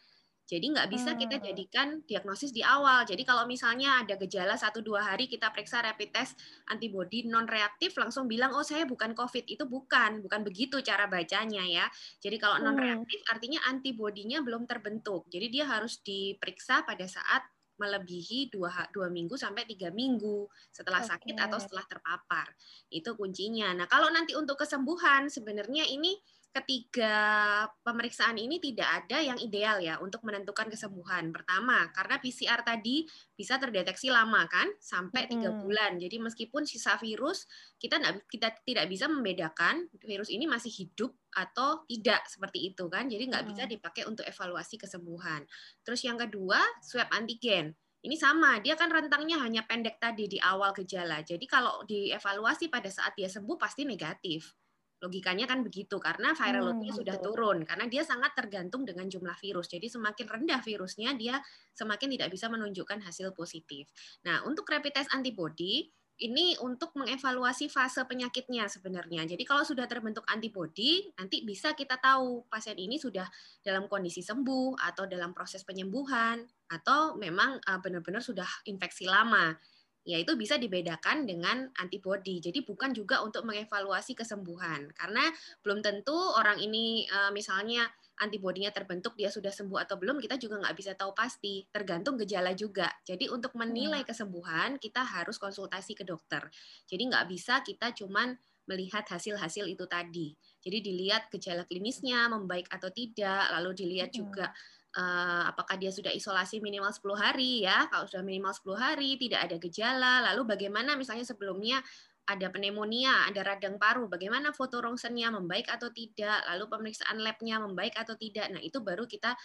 Jadi 0.43 0.75
nggak 0.75 0.89
bisa 0.91 1.15
kita 1.15 1.39
hmm. 1.39 1.45
jadikan 1.45 1.87
diagnosis 2.03 2.51
di 2.51 2.59
awal. 2.59 3.07
Jadi 3.07 3.23
kalau 3.23 3.47
misalnya 3.47 4.03
ada 4.03 4.19
gejala 4.19 4.59
satu 4.59 4.83
dua 4.83 4.99
hari 4.99 5.31
kita 5.31 5.49
periksa 5.55 5.79
rapid 5.79 6.11
test 6.11 6.35
antibody 6.67 7.23
non 7.23 7.47
reaktif 7.47 7.95
langsung 7.95 8.27
bilang 8.27 8.51
oh 8.51 8.63
saya 8.63 8.83
bukan 8.83 9.15
COVID 9.15 9.47
itu 9.47 9.63
bukan 9.63 10.19
bukan 10.19 10.41
begitu 10.43 10.83
cara 10.83 11.07
bacanya 11.07 11.63
ya. 11.63 11.85
Jadi 12.19 12.35
kalau 12.37 12.59
non 12.59 12.75
reaktif 12.75 13.23
artinya 13.31 13.63
antibodinya 13.71 14.43
belum 14.43 14.67
terbentuk. 14.67 15.31
Jadi 15.31 15.47
dia 15.47 15.65
harus 15.65 16.03
diperiksa 16.03 16.83
pada 16.83 17.07
saat 17.07 17.47
melebihi 17.73 18.53
dua, 18.53 18.69
dua 18.93 19.09
minggu 19.09 19.33
sampai 19.33 19.65
tiga 19.65 19.89
minggu 19.89 20.45
setelah 20.69 21.01
okay. 21.01 21.17
sakit 21.17 21.35
atau 21.41 21.57
setelah 21.57 21.85
terpapar. 21.89 22.53
Itu 22.93 23.17
kuncinya. 23.17 23.73
Nah 23.73 23.87
kalau 23.89 24.13
nanti 24.13 24.37
untuk 24.37 24.61
kesembuhan 24.61 25.31
sebenarnya 25.31 25.89
ini 25.89 26.13
ketiga 26.53 27.65
pemeriksaan 27.81 28.37
ini 28.37 28.61
tidak 28.61 28.85
ada 28.85 29.25
yang 29.25 29.41
ideal 29.41 29.81
ya 29.81 29.97
untuk 29.97 30.21
menentukan 30.21 30.69
kesembuhan. 30.69 31.33
Pertama, 31.33 31.89
karena 31.89 32.21
PCR 32.21 32.61
tadi 32.61 33.09
bisa 33.33 33.57
terdeteksi 33.57 34.13
lama 34.13 34.45
kan, 34.45 34.69
sampai 34.77 35.25
tiga 35.25 35.49
hmm. 35.49 35.59
bulan. 35.65 35.91
Jadi 35.97 36.21
meskipun 36.21 36.69
sisa 36.69 36.93
virus, 37.01 37.49
kita 37.81 37.97
kita 38.29 38.53
tidak 38.61 38.85
bisa 38.85 39.09
membedakan 39.09 39.89
virus 39.97 40.29
ini 40.29 40.45
masih 40.45 40.69
hidup 40.69 41.17
atau 41.33 41.81
tidak 41.89 42.29
seperti 42.29 42.69
itu 42.69 42.85
kan. 42.85 43.09
Jadi 43.09 43.33
nggak 43.33 43.45
bisa 43.49 43.63
dipakai 43.65 44.05
untuk 44.05 44.23
evaluasi 44.23 44.77
kesembuhan. 44.77 45.41
Terus 45.81 46.05
yang 46.05 46.21
kedua, 46.21 46.61
swab 46.85 47.09
antigen. 47.09 47.73
Ini 48.03 48.19
sama, 48.19 48.59
dia 48.59 48.75
kan 48.75 48.91
rentangnya 48.91 49.39
hanya 49.39 49.63
pendek 49.63 49.95
tadi 49.95 50.27
di 50.27 50.35
awal 50.37 50.75
gejala. 50.75 51.23
Jadi 51.23 51.47
kalau 51.47 51.81
dievaluasi 51.87 52.67
pada 52.67 52.91
saat 52.91 53.15
dia 53.15 53.31
sembuh 53.31 53.55
pasti 53.55 53.87
negatif 53.87 54.62
Logikanya 55.03 55.43
kan 55.43 55.59
begitu 55.67 55.99
karena 55.99 56.31
viral 56.31 56.71
loadnya 56.71 56.95
hmm, 56.95 56.99
sudah 57.03 57.15
turun 57.19 57.67
karena 57.67 57.91
dia 57.91 58.07
sangat 58.07 58.31
tergantung 58.39 58.87
dengan 58.87 59.11
jumlah 59.11 59.35
virus. 59.35 59.67
Jadi 59.67 59.91
semakin 59.91 60.25
rendah 60.31 60.63
virusnya 60.63 61.11
dia 61.19 61.43
semakin 61.75 62.15
tidak 62.15 62.31
bisa 62.31 62.47
menunjukkan 62.47 63.03
hasil 63.03 63.35
positif. 63.35 63.91
Nah, 64.23 64.47
untuk 64.47 64.63
rapid 64.71 64.95
test 64.95 65.11
antibody 65.11 65.91
ini 66.21 66.53
untuk 66.61 66.93
mengevaluasi 66.93 67.73
fase 67.73 68.05
penyakitnya 68.05 68.69
sebenarnya. 68.69 69.25
Jadi 69.25 69.43
kalau 69.43 69.65
sudah 69.65 69.89
terbentuk 69.89 70.21
antibodi, 70.29 71.09
nanti 71.17 71.41
bisa 71.41 71.73
kita 71.73 71.97
tahu 71.97 72.45
pasien 72.45 72.77
ini 72.77 73.01
sudah 73.01 73.25
dalam 73.65 73.89
kondisi 73.89 74.21
sembuh 74.21 74.77
atau 74.77 75.09
dalam 75.09 75.33
proses 75.33 75.65
penyembuhan 75.65 76.39
atau 76.69 77.17
memang 77.17 77.57
eh, 77.57 77.79
benar-benar 77.81 78.21
sudah 78.21 78.47
infeksi 78.69 79.09
lama 79.09 79.57
ya 80.03 80.19
itu 80.19 80.35
bisa 80.35 80.59
dibedakan 80.59 81.23
dengan 81.23 81.71
antibodi. 81.79 82.43
Jadi 82.43 82.63
bukan 82.67 82.91
juga 82.91 83.23
untuk 83.23 83.47
mengevaluasi 83.47 84.13
kesembuhan. 84.19 84.91
Karena 84.91 85.31
belum 85.63 85.79
tentu 85.79 86.15
orang 86.15 86.59
ini 86.59 87.07
eh, 87.07 87.31
misalnya 87.31 87.87
antibodinya 88.19 88.69
terbentuk 88.69 89.17
dia 89.17 89.31
sudah 89.31 89.49
sembuh 89.49 89.79
atau 89.87 89.97
belum 89.97 90.21
kita 90.21 90.37
juga 90.37 90.59
nggak 90.61 90.75
bisa 90.75 90.91
tahu 90.93 91.15
pasti. 91.15 91.63
Tergantung 91.71 92.19
gejala 92.19 92.51
juga. 92.53 92.91
Jadi 93.07 93.31
untuk 93.31 93.55
menilai 93.55 94.03
iya. 94.03 94.07
kesembuhan 94.07 94.77
kita 94.77 95.01
harus 95.01 95.39
konsultasi 95.39 95.95
ke 95.97 96.03
dokter. 96.03 96.45
Jadi 96.85 97.09
nggak 97.09 97.25
bisa 97.31 97.63
kita 97.63 97.95
cuman 97.95 98.35
melihat 98.63 99.03
hasil-hasil 99.07 99.67
itu 99.67 99.83
tadi. 99.87 100.31
Jadi 100.63 100.77
dilihat 100.79 101.27
gejala 101.27 101.67
klinisnya 101.67 102.31
membaik 102.31 102.71
atau 102.71 102.87
tidak 102.91 103.51
lalu 103.59 103.75
dilihat 103.75 104.15
juga 104.15 104.55
uh, 104.97 105.43
apakah 105.49 105.75
dia 105.77 105.89
sudah 105.89 106.13
isolasi 106.13 106.61
minimal 106.61 106.93
10 106.93 107.13
hari 107.17 107.65
ya. 107.65 107.89
Kalau 107.89 108.05
sudah 108.05 108.23
minimal 108.25 108.53
10 108.53 108.77
hari 108.77 109.17
tidak 109.17 109.49
ada 109.49 109.55
gejala, 109.57 110.13
lalu 110.31 110.47
bagaimana 110.47 110.93
misalnya 110.93 111.25
sebelumnya 111.25 111.81
ada 112.23 112.47
pneumonia, 112.47 113.27
ada 113.27 113.43
radang 113.43 113.75
paru, 113.75 114.07
bagaimana 114.07 114.55
foto 114.55 114.79
rongsennya 114.79 115.27
membaik 115.35 115.67
atau 115.67 115.91
tidak, 115.91 116.39
lalu 116.47 116.71
pemeriksaan 116.71 117.19
labnya 117.19 117.59
membaik 117.59 117.99
atau 117.99 118.15
tidak. 118.15 118.47
Nah, 118.47 118.63
itu 118.63 118.79
baru 118.79 119.03
kita 119.03 119.35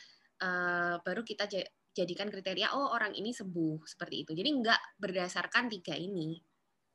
uh, 0.47 1.03
baru 1.03 1.27
kita 1.27 1.51
jadikan 1.91 2.31
kriteria 2.31 2.79
oh 2.79 2.95
orang 2.95 3.19
ini 3.19 3.35
sembuh 3.35 3.83
seperti 3.83 4.23
itu. 4.23 4.31
Jadi 4.37 4.51
enggak 4.55 4.79
berdasarkan 4.95 5.67
tiga 5.67 5.99
ini. 5.99 6.39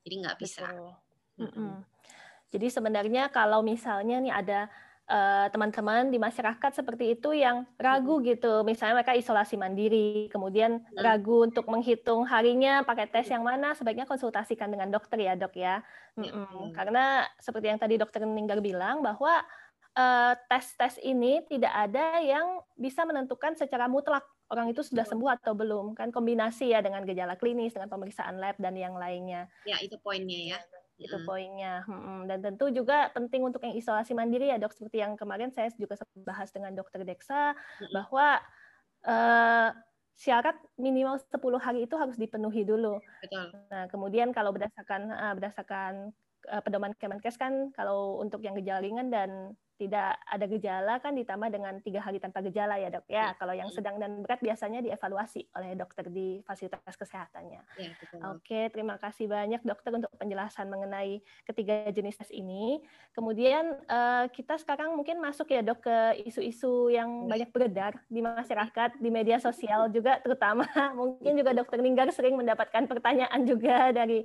Jadi 0.07 0.15
enggak 0.23 0.37
bisa. 0.39 0.71
Mm 1.35 1.49
-hmm. 1.51 1.71
Jadi 2.53 2.67
sebenarnya 2.69 3.27
kalau 3.33 3.59
misalnya 3.65 4.23
nih 4.23 4.31
ada 4.31 4.59
Eh, 4.69 4.92
teman-teman 5.53 6.09
uh, 6.09 6.11
di 6.11 6.17
masyarakat 6.17 6.71
seperti 6.73 7.13
itu 7.13 7.37
yang 7.37 7.69
ragu 7.77 8.17
gitu, 8.25 8.65
misalnya 8.65 8.97
mereka 9.01 9.13
isolasi 9.13 9.59
mandiri, 9.61 10.25
kemudian 10.33 10.81
ragu 10.97 11.45
untuk 11.45 11.69
menghitung 11.69 12.25
harinya 12.25 12.81
pakai 12.81 13.05
tes 13.05 13.29
yang 13.29 13.45
mana, 13.45 13.77
sebaiknya 13.77 14.09
konsultasikan 14.09 14.73
dengan 14.73 14.89
dokter 14.89 15.21
ya 15.21 15.37
dok 15.37 15.53
ya, 15.53 15.85
mm 16.17 16.25
-mm. 16.25 16.63
karena 16.73 17.29
seperti 17.37 17.69
yang 17.69 17.79
tadi 17.79 17.95
dokter 18.01 18.25
Ninggar 18.25 18.57
bilang 18.63 19.05
bahwa 19.05 19.45
eh, 19.93 20.33
tes-tes 20.49 20.97
uh, 20.97 21.05
ini 21.05 21.45
tidak 21.45 21.73
ada 21.75 22.17
yang 22.23 22.65
bisa 22.73 23.05
menentukan 23.05 23.53
secara 23.53 23.85
mutlak 23.85 24.25
orang 24.49 24.73
itu 24.73 24.81
sudah 24.81 25.05
sembuh 25.05 25.29
atau 25.37 25.53
belum, 25.53 25.93
kan 25.93 26.09
kombinasi 26.09 26.73
ya 26.73 26.81
dengan 26.81 27.05
gejala 27.05 27.37
klinis, 27.37 27.77
dengan 27.77 27.93
pemeriksaan 27.93 28.41
lab 28.41 28.57
dan 28.57 28.73
yang 28.73 28.97
lainnya. 28.97 29.45
Ya 29.69 29.77
itu 29.77 29.97
poinnya 30.01 30.57
ya 30.57 30.59
itu 31.01 31.17
hmm. 31.17 31.25
poinnya. 31.25 31.81
Hmm, 31.85 32.29
dan 32.29 32.39
tentu 32.41 32.69
juga 32.69 33.09
penting 33.11 33.41
untuk 33.43 33.65
yang 33.65 33.73
isolasi 33.73 34.13
mandiri 34.13 34.49
ya 34.53 34.57
dok, 34.61 34.73
seperti 34.73 35.01
yang 35.01 35.17
kemarin 35.17 35.49
saya 35.49 35.73
juga 35.75 35.97
bahas 36.21 36.49
dengan 36.53 36.73
dokter 36.73 37.01
Deksa 37.01 37.53
hmm. 37.53 37.91
bahwa 37.93 38.37
uh, 39.07 39.69
syarat 40.13 40.55
minimal 40.77 41.17
10 41.17 41.33
hari 41.57 41.79
itu 41.89 41.95
harus 41.97 42.15
dipenuhi 42.15 42.63
dulu. 42.63 43.01
Betul. 43.25 43.49
Nah, 43.73 43.89
kemudian 43.89 44.29
kalau 44.29 44.53
berdasarkan 44.53 45.09
uh, 45.09 45.33
berdasarkan 45.33 46.13
uh, 46.53 46.61
pedoman 46.61 46.93
Kemenkes 46.97 47.35
kan 47.35 47.73
kalau 47.73 48.21
untuk 48.21 48.45
yang 48.45 48.53
gejala 48.53 48.85
ringan 48.85 49.09
dan 49.09 49.57
tidak 49.83 50.15
ada 50.23 50.45
gejala 50.47 50.93
kan 51.03 51.11
ditambah 51.11 51.49
dengan 51.51 51.73
tiga 51.83 51.99
hari 51.99 52.23
tanpa 52.23 52.39
gejala 52.39 52.79
ya 52.79 52.87
dok 52.87 53.05
ya. 53.11 53.15
ya. 53.15 53.27
Kalau 53.35 53.51
yang 53.51 53.67
sedang 53.67 53.99
dan 53.99 54.23
berat 54.23 54.39
biasanya 54.39 54.79
dievaluasi 54.79 55.51
oleh 55.59 55.75
dokter 55.75 56.07
di 56.07 56.39
fasilitas 56.47 56.95
kesehatannya. 56.95 57.61
Ya, 57.75 57.91
Oke, 58.31 58.71
terima 58.71 58.95
kasih 58.95 59.27
banyak 59.27 59.59
dokter 59.67 59.91
untuk 59.91 60.11
penjelasan 60.15 60.71
mengenai 60.71 61.19
ketiga 61.43 61.91
jenis 61.91 62.15
tes 62.15 62.31
ini. 62.31 62.79
Kemudian 63.11 63.83
uh, 63.91 64.31
kita 64.31 64.55
sekarang 64.55 64.95
mungkin 64.95 65.19
masuk 65.19 65.51
ya 65.51 65.59
dok 65.59 65.83
ke 65.83 65.97
isu-isu 66.23 66.87
yang 66.87 67.27
ya. 67.27 67.35
banyak 67.35 67.49
beredar 67.51 67.93
di 68.07 68.23
masyarakat, 68.23 69.03
di 69.03 69.09
media 69.11 69.37
sosial 69.43 69.89
juga 69.95 70.23
terutama. 70.23 70.63
Mungkin 70.95 71.35
juga 71.35 71.51
dokter 71.51 71.83
Ninggar 71.83 72.07
sering 72.15 72.39
mendapatkan 72.39 72.87
pertanyaan 72.87 73.43
juga 73.43 73.91
dari 73.91 74.23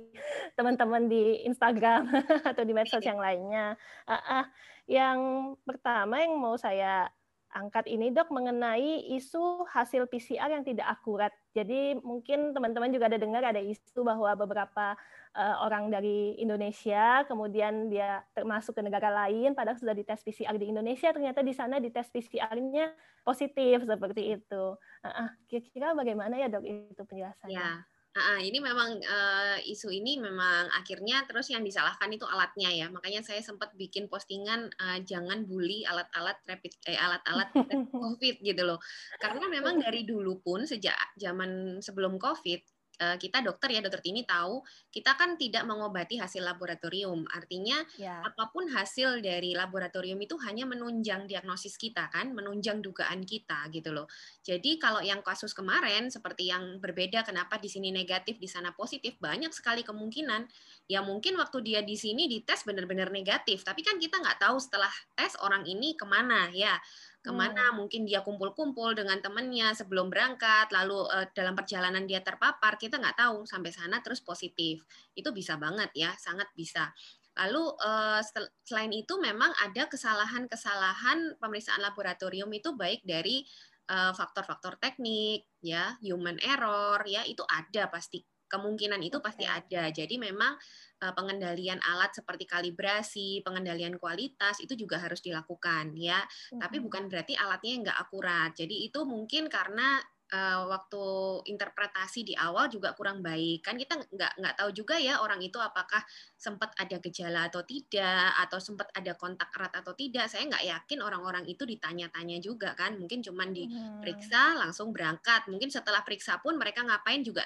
teman-teman 0.55 1.11
di 1.11 1.43
Instagram 1.43 2.07
atau 2.49 2.63
di 2.63 2.71
medsos 2.71 3.03
yang 3.03 3.19
lainnya. 3.19 3.75
Uh, 4.07 4.15
uh, 4.15 4.45
yang 4.89 5.53
pertama 5.61 6.17
yang 6.17 6.33
mau 6.33 6.57
saya 6.57 7.13
angkat 7.49 7.89
ini 7.89 8.13
dok 8.13 8.29
mengenai 8.29 9.09
isu 9.17 9.65
hasil 9.69 10.05
PCR 10.05 10.53
yang 10.53 10.61
tidak 10.61 10.85
akurat. 10.85 11.33
Jadi 11.53 11.97
mungkin 12.01 12.53
teman-teman 12.53 12.93
juga 12.93 13.09
ada 13.09 13.17
dengar 13.17 13.41
ada 13.41 13.61
isu 13.61 14.05
bahwa 14.05 14.33
beberapa 14.37 14.93
uh, 15.33 15.55
orang 15.65 15.89
dari 15.89 16.37
Indonesia 16.37 17.25
kemudian 17.25 17.89
dia 17.89 18.21
termasuk 18.37 18.77
ke 18.77 18.81
negara 18.85 19.09
lain 19.25 19.57
padahal 19.57 19.77
sudah 19.81 19.97
dites 19.97 20.21
PCR 20.21 20.57
di 20.61 20.69
Indonesia 20.69 21.09
ternyata 21.09 21.41
di 21.41 21.53
sana 21.53 21.81
dites 21.81 22.09
PCR-nya 22.13 22.93
positif 23.25 23.85
seperti 23.85 24.37
itu. 24.37 24.63
Uh, 25.01 25.29
kira-kira 25.49 25.97
bagaimana 25.97 26.37
ya 26.37 26.49
dok 26.49 26.65
itu 26.65 27.01
penjelasannya? 27.01 27.57
Ya. 27.57 27.81
Uh, 28.09 28.41
ini 28.41 28.57
memang 28.57 28.97
uh, 29.05 29.57
isu 29.69 29.93
ini 29.93 30.17
memang 30.17 30.65
akhirnya 30.73 31.21
terus 31.29 31.53
yang 31.53 31.61
disalahkan 31.61 32.09
itu 32.09 32.25
alatnya 32.25 32.73
ya. 32.73 32.87
Makanya 32.89 33.21
saya 33.21 33.39
sempat 33.45 33.77
bikin 33.77 34.09
postingan 34.09 34.73
uh, 34.81 34.97
jangan 35.05 35.45
bully 35.45 35.85
alat-alat 35.85 36.41
rapid 36.49 36.73
eh 36.89 36.97
alat-alat 36.97 37.53
COVID 37.93 38.35
gitu 38.41 38.61
loh. 38.65 38.81
Karena 39.21 39.45
memang 39.45 39.77
dari 39.77 40.09
dulu 40.09 40.41
pun 40.41 40.65
sejak 40.65 40.97
zaman 41.21 41.81
sebelum 41.85 42.17
COVID 42.17 42.78
kita 42.99 43.39
dokter 43.39 43.71
ya 43.71 43.79
dokter 43.79 44.03
Tini 44.03 44.27
tahu 44.27 44.59
kita 44.91 45.15
kan 45.15 45.39
tidak 45.39 45.63
mengobati 45.63 46.19
hasil 46.19 46.43
laboratorium. 46.43 47.23
Artinya 47.31 47.79
ya. 47.95 48.19
apa 48.19 48.51
pun 48.51 48.67
hasil 48.67 49.23
dari 49.23 49.55
laboratorium 49.55 50.19
itu 50.19 50.35
hanya 50.43 50.67
menunjang 50.67 51.25
diagnosis 51.25 51.79
kita 51.79 52.11
kan 52.11 52.35
menunjang 52.35 52.83
dugaan 52.83 53.23
kita 53.23 53.71
gitu 53.71 53.95
loh. 53.95 54.11
Jadi 54.43 54.75
kalau 54.75 54.99
yang 54.99 55.23
kasus 55.23 55.55
kemarin 55.55 56.11
seperti 56.11 56.51
yang 56.51 56.83
berbeda 56.83 57.23
kenapa 57.23 57.55
di 57.55 57.71
sini 57.71 57.95
negatif 57.95 58.35
di 58.35 58.51
sana 58.51 58.75
positif 58.75 59.15
banyak 59.23 59.55
sekali 59.55 59.81
kemungkinan. 59.87 60.45
Ya 60.91 60.99
mungkin 60.99 61.39
waktu 61.39 61.63
dia 61.63 61.79
di 61.79 61.95
sini 61.95 62.27
dites 62.27 62.67
benar-benar 62.67 63.09
negatif 63.15 63.63
tapi 63.63 63.81
kan 63.85 63.95
kita 63.95 64.19
nggak 64.19 64.43
tahu 64.43 64.59
setelah 64.59 64.91
tes 65.15 65.39
orang 65.39 65.63
ini 65.63 65.95
ke 65.95 66.03
mana 66.03 66.51
ya 66.51 66.75
ke 67.19 67.31
mana 67.35 67.71
hmm. 67.71 67.83
mungkin 67.83 68.07
dia 68.07 68.23
kumpul-kumpul 68.23 68.95
dengan 68.95 69.19
temennya 69.19 69.75
sebelum 69.75 70.07
berangkat 70.07 70.71
lalu 70.71 71.03
uh, 71.03 71.27
dalam 71.35 71.51
perjalanan 71.51 72.07
dia 72.07 72.23
terpapar 72.23 72.79
kita 72.79 72.95
nggak 72.95 73.19
tahu 73.19 73.43
sampai 73.43 73.75
sana 73.75 73.99
terus 73.99 74.23
positif. 74.23 74.87
Itu 75.11 75.35
bisa 75.35 75.59
banget 75.59 75.91
ya 75.91 76.15
sangat 76.15 76.47
bisa. 76.55 76.95
Lalu 77.35 77.63
uh, 77.79 78.19
selain 78.63 78.91
itu 78.95 79.19
memang 79.19 79.51
ada 79.59 79.91
kesalahan-kesalahan 79.91 81.39
pemeriksaan 81.39 81.83
laboratorium 81.83 82.51
itu 82.51 82.75
baik 82.75 82.99
dari 83.07 83.47
eh, 83.89 84.11
faktor-faktor 84.11 84.75
uh, 84.75 84.79
teknik 84.83 85.47
ya 85.63 85.95
human 86.03 86.35
error 86.43 86.99
ya 87.07 87.23
itu 87.23 87.43
ada 87.47 87.87
pasti. 87.87 88.23
Kemungkinan 88.49 88.99
itu 89.05 89.21
pasti 89.21 89.45
ada. 89.45 89.93
Jadi 89.93 90.17
memang 90.17 90.57
pengendalian 90.99 91.79
alat 91.79 92.11
seperti 92.11 92.43
kalibrasi, 92.43 93.39
pengendalian 93.41 93.95
kualitas 93.95 94.59
itu 94.59 94.75
juga 94.75 94.99
harus 94.99 95.23
dilakukan 95.23 95.95
ya. 95.95 96.19
Hmm. 96.51 96.59
Tapi 96.59 96.83
bukan 96.83 97.07
berarti 97.07 97.39
alatnya 97.39 97.89
nggak 97.89 97.97
akurat. 97.97 98.51
Jadi 98.51 98.85
itu 98.87 98.99
mungkin 99.07 99.47
karena 99.47 100.03
uh, 100.33 100.69
waktu 100.69 101.03
interpretasi 101.49 102.25
di 102.25 102.33
awal 102.37 102.69
juga 102.69 102.93
kurang 102.93 103.21
baik 103.25 103.65
kan 103.65 103.75
kita 103.75 103.97
nggak 103.97 104.33
nggak 104.39 104.55
tahu 104.57 104.69
juga 104.73 104.95
ya 105.01 105.21
orang 105.21 105.41
itu 105.41 105.57
apakah 105.57 106.01
sempat 106.37 106.73
ada 106.77 107.01
gejala 107.01 107.49
atau 107.49 107.65
tidak 107.65 108.33
atau 108.37 108.59
sempat 108.61 108.89
ada 108.93 109.13
kontak 109.17 109.49
erat 109.53 109.73
atau 109.73 109.93
tidak 109.97 110.29
saya 110.29 110.45
nggak 110.47 110.65
yakin 110.65 110.99
orang-orang 111.01 111.45
itu 111.49 111.65
ditanya-tanya 111.65 112.37
juga 112.39 112.77
kan 112.77 112.97
mungkin 112.97 113.25
cuman 113.25 113.49
diperiksa 113.51 114.57
langsung 114.57 114.93
berangkat 114.93 115.49
mungkin 115.49 115.73
setelah 115.73 116.05
periksa 116.05 116.37
pun 116.39 116.55
mereka 116.57 116.85
ngapain 116.85 117.25
juga 117.25 117.43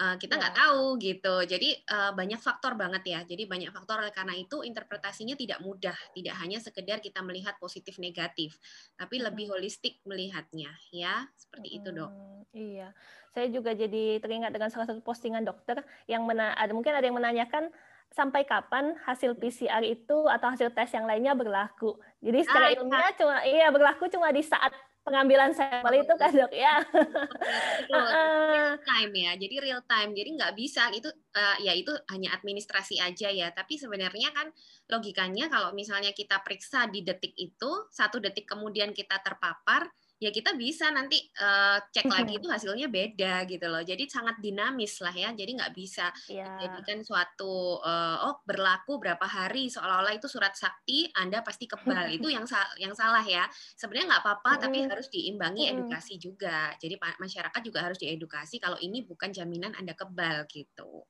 uh, 0.00 0.16
kita 0.16 0.40
nggak 0.40 0.54
ya. 0.56 0.60
tahu 0.64 0.84
gitu. 0.96 1.34
Jadi 1.44 1.68
uh, 1.92 2.16
banyak 2.16 2.40
faktor 2.40 2.74
banget 2.74 3.02
ya. 3.04 3.20
Jadi 3.22 3.44
banyak 3.44 3.70
faktor 3.70 4.00
oleh 4.00 4.10
karena 4.10 4.32
itu 4.34 4.64
interpretasinya 4.64 5.36
tidak 5.36 5.60
mudah. 5.60 5.94
Tidak 6.16 6.34
hanya 6.40 6.58
sekedar 6.58 7.04
kita 7.04 7.20
melihat 7.20 7.60
positif 7.60 8.00
negatif, 8.00 8.56
tapi 8.96 9.20
lebih 9.20 9.52
holistik 9.52 10.00
melihatnya 10.08 10.72
ya. 10.90 11.28
Seperti 11.36 11.68
hmm, 11.68 11.78
itu, 11.78 11.88
Dok. 11.92 12.10
Iya. 12.56 12.88
Saya 13.30 13.46
juga 13.52 13.70
jadi 13.76 14.18
teringat 14.18 14.50
dengan 14.50 14.72
salah 14.74 14.88
satu 14.90 15.04
postingan 15.04 15.46
dokter 15.46 15.86
yang 16.10 16.26
mena 16.26 16.50
ada 16.58 16.74
mungkin 16.74 16.90
ada 16.96 17.06
yang 17.06 17.14
menanyakan 17.14 17.70
sampai 18.10 18.42
kapan 18.42 18.98
hasil 19.06 19.38
PCR 19.38 19.86
itu 19.86 20.26
atau 20.26 20.50
hasil 20.50 20.74
tes 20.74 20.90
yang 20.90 21.06
lainnya 21.06 21.30
berlaku. 21.38 21.94
Jadi 22.18 22.42
secara 22.42 22.66
ah, 22.66 22.74
ilmiah 22.74 23.12
cuma 23.14 23.36
iya 23.46 23.70
berlaku 23.70 24.10
cuma 24.10 24.34
di 24.34 24.42
saat 24.42 24.74
pengambilan 25.00 25.50
sampel 25.56 26.04
itu 26.04 26.14
kan 26.20 26.30
dok 26.32 26.52
ya. 26.52 26.80
real 28.52 28.76
time 28.84 29.12
ya, 29.16 29.32
jadi 29.36 29.54
real 29.60 29.82
time, 29.88 30.12
jadi 30.12 30.30
nggak 30.36 30.52
bisa 30.54 30.92
itu 30.92 31.08
uh, 31.10 31.56
ya 31.64 31.72
itu 31.72 31.90
hanya 32.12 32.36
administrasi 32.36 33.00
aja 33.00 33.28
ya. 33.32 33.48
Tapi 33.50 33.80
sebenarnya 33.80 34.30
kan 34.30 34.52
logikanya 34.92 35.48
kalau 35.48 35.72
misalnya 35.72 36.12
kita 36.12 36.42
periksa 36.44 36.86
di 36.90 37.00
detik 37.00 37.32
itu 37.36 37.70
satu 37.90 38.20
detik 38.20 38.44
kemudian 38.44 38.92
kita 38.92 39.18
terpapar 39.24 39.88
ya 40.20 40.28
kita 40.28 40.52
bisa 40.52 40.92
nanti 40.92 41.16
uh, 41.40 41.80
cek 41.80 42.04
lagi 42.04 42.36
itu 42.36 42.44
hasilnya 42.46 42.92
beda 42.92 43.48
gitu 43.48 43.66
loh. 43.72 43.80
Jadi 43.80 44.04
sangat 44.04 44.36
dinamis 44.38 45.00
lah 45.00 45.16
ya. 45.16 45.32
Jadi 45.32 45.56
nggak 45.56 45.72
bisa 45.72 46.12
yeah. 46.28 46.60
dijadikan 46.60 47.00
suatu 47.00 47.80
uh, 47.80 48.28
oh 48.28 48.44
berlaku 48.44 49.00
berapa 49.00 49.24
hari 49.24 49.72
seolah-olah 49.72 50.12
itu 50.12 50.28
surat 50.28 50.52
sakti 50.52 51.08
Anda 51.16 51.40
pasti 51.40 51.64
kebal. 51.64 52.12
itu 52.12 52.28
yang 52.28 52.44
sa 52.44 52.68
yang 52.76 52.92
salah 52.92 53.24
ya. 53.24 53.48
Sebenarnya 53.80 54.12
nggak 54.12 54.22
apa-apa 54.22 54.52
mm. 54.52 54.60
tapi 54.60 54.76
harus 54.84 55.08
diimbangi 55.08 55.72
edukasi 55.72 56.20
juga. 56.20 56.76
Jadi 56.76 57.00
masyarakat 57.00 57.60
juga 57.64 57.80
harus 57.80 57.96
diedukasi 57.96 58.60
kalau 58.60 58.76
ini 58.76 59.00
bukan 59.08 59.32
jaminan 59.32 59.72
Anda 59.72 59.96
kebal 59.96 60.44
gitu. 60.52 61.08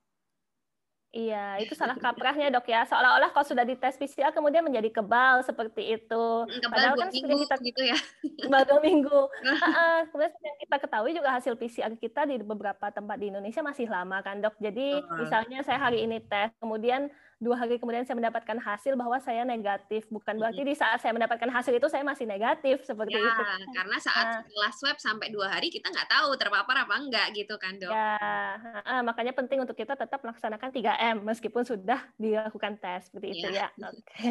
Iya, 1.11 1.59
itu 1.59 1.75
salah 1.75 1.99
kaprahnya 1.99 2.55
dok 2.55 2.71
ya. 2.71 2.87
Seolah-olah 2.87 3.35
kalau 3.35 3.43
sudah 3.43 3.67
dites 3.67 3.99
PCR 3.99 4.31
kemudian 4.31 4.63
menjadi 4.63 4.95
kebal 4.95 5.43
seperti 5.43 5.99
itu. 5.99 6.27
Kebal 6.47 6.71
Padahal 6.71 6.95
kan 6.95 7.11
minggu, 7.11 7.35
kita 7.43 7.57
gitu 7.67 7.83
ya. 7.83 7.99
Kebal 8.47 8.63
dua 8.63 8.79
minggu. 8.79 9.21
uh, 9.67 10.07
kemudian 10.07 10.31
yang 10.39 10.59
kita 10.63 10.77
ketahui 10.79 11.11
juga 11.11 11.35
hasil 11.35 11.59
PCR 11.59 11.91
kita 11.99 12.31
di 12.31 12.39
beberapa 12.39 12.95
tempat 12.95 13.19
di 13.19 13.35
Indonesia 13.35 13.59
masih 13.59 13.91
lama 13.91 14.23
kan 14.23 14.39
dok. 14.39 14.55
Jadi 14.63 15.03
uh. 15.03 15.19
misalnya 15.19 15.67
saya 15.67 15.83
hari 15.83 16.07
ini 16.07 16.23
tes, 16.23 16.55
kemudian 16.63 17.11
dua 17.41 17.57
hari 17.57 17.81
kemudian 17.81 18.05
saya 18.05 18.21
mendapatkan 18.21 18.61
hasil 18.61 18.93
bahwa 19.01 19.17
saya 19.17 19.49
negatif. 19.49 20.05
Bukan 20.13 20.37
berarti 20.37 20.61
di 20.61 20.77
saat 20.77 21.01
saya 21.01 21.17
mendapatkan 21.17 21.49
hasil 21.49 21.73
itu 21.73 21.89
saya 21.89 22.05
masih 22.05 22.29
negatif 22.29 22.85
seperti 22.85 23.17
ya, 23.17 23.25
itu. 23.25 23.43
Karena 23.73 23.97
saat 23.97 24.27
nah. 24.29 24.41
setelah 24.45 24.73
swab 24.77 24.99
sampai 25.01 25.33
dua 25.33 25.49
hari 25.49 25.73
kita 25.73 25.89
nggak 25.89 26.07
tahu 26.13 26.37
terpapar 26.37 26.85
apa 26.85 26.95
enggak 27.01 27.33
gitu 27.33 27.57
kan 27.57 27.81
dok. 27.81 27.91
Ya, 27.91 29.01
makanya 29.01 29.33
penting 29.33 29.65
untuk 29.65 29.75
kita 29.75 29.97
tetap 29.97 30.21
melaksanakan 30.21 30.69
3M 30.69 31.17
meskipun 31.25 31.65
sudah 31.65 32.05
dilakukan 32.21 32.77
tes 32.77 33.09
seperti 33.09 33.41
itu 33.41 33.49
ya. 33.49 33.73
ya. 33.75 33.89
Oke. 33.89 34.15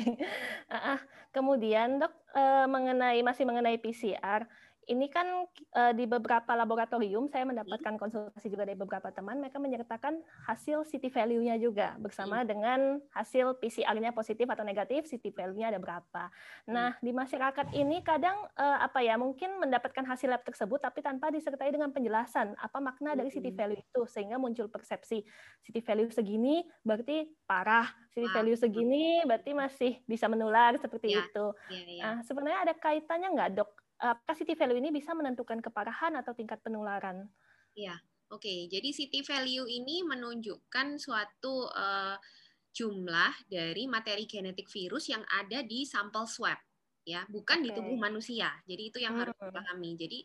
Okay. 0.69 0.97
Kemudian 1.29 2.01
dok 2.01 2.13
uh, 2.33 2.65
mengenai 2.65 3.21
masih 3.21 3.45
mengenai 3.45 3.77
PCR 3.77 4.45
ini 4.89 5.05
kan 5.05 5.45
uh, 5.77 5.93
di 5.93 6.09
beberapa 6.09 6.57
laboratorium 6.57 7.29
saya 7.29 7.45
mendapatkan 7.45 7.93
hmm. 7.93 8.01
konsultasi 8.01 8.49
juga 8.49 8.65
dari 8.65 8.75
beberapa 8.75 9.13
teman 9.13 9.37
mereka 9.37 9.61
menyertakan 9.61 10.17
hasil 10.49 10.89
city 10.89 11.13
value-nya 11.13 11.61
juga 11.61 11.93
bersama 12.01 12.41
hmm. 12.41 12.47
dengan 12.49 12.79
hasil 13.13 13.61
PCR-nya 13.61 14.11
positif 14.17 14.49
atau 14.49 14.65
negatif 14.65 15.05
city 15.05 15.29
value-nya 15.29 15.69
ada 15.69 15.79
berapa. 15.79 16.33
Nah, 16.65 16.97
hmm. 16.97 17.05
di 17.05 17.11
masyarakat 17.13 17.67
ini 17.77 18.01
kadang 18.01 18.35
uh, 18.57 18.81
apa 18.81 19.05
ya 19.05 19.13
mungkin 19.15 19.61
mendapatkan 19.61 20.01
hasil 20.09 20.33
lab 20.33 20.41
tersebut 20.41 20.81
tapi 20.81 21.05
tanpa 21.05 21.29
disertai 21.29 21.69
dengan 21.69 21.93
penjelasan 21.93 22.57
apa 22.57 22.77
makna 22.81 23.13
dari 23.13 23.29
city 23.29 23.53
value 23.53 23.77
itu 23.77 24.01
sehingga 24.09 24.41
muncul 24.41 24.73
persepsi 24.73 25.21
city 25.61 25.85
value 25.85 26.09
segini 26.09 26.65
berarti 26.81 27.29
parah, 27.45 27.85
city 28.09 28.25
value 28.33 28.57
segini 28.57 29.21
berarti 29.21 29.53
masih 29.53 30.01
bisa 30.09 30.25
menular 30.25 30.73
seperti 30.81 31.13
ya, 31.13 31.21
itu. 31.21 31.45
Ya, 31.69 31.81
ya. 31.85 32.01
Nah, 32.01 32.15
sebenarnya 32.25 32.59
ada 32.65 32.73
kaitannya 32.73 33.29
nggak 33.37 33.51
dok 33.61 33.69
apakah 33.99 34.35
city 34.35 34.55
value 34.55 34.79
ini 34.79 34.89
bisa 34.95 35.11
menentukan 35.11 35.59
keparahan 35.59 36.15
atau 36.19 36.31
tingkat 36.31 36.63
penularan? 36.63 37.27
Iya, 37.75 37.99
oke. 38.31 38.41
Okay. 38.41 38.59
Jadi 38.71 38.89
city 38.95 39.19
value 39.21 39.67
ini 39.67 40.01
menunjukkan 40.07 40.97
suatu 40.97 41.67
uh, 41.69 42.15
jumlah 42.71 43.33
dari 43.51 43.85
materi 43.85 44.23
genetik 44.23 44.71
virus 44.71 45.11
yang 45.11 45.21
ada 45.27 45.61
di 45.65 45.83
sampel 45.83 46.23
swab 46.29 46.57
ya, 47.09 47.25
bukan 47.25 47.65
okay. 47.65 47.65
di 47.65 47.69
tubuh 47.73 47.97
manusia. 47.97 48.53
Jadi 48.69 48.83
itu 48.93 48.97
yang 49.01 49.17
hmm. 49.17 49.21
harus 49.25 49.35
dipahami. 49.41 49.91
Jadi 49.97 50.19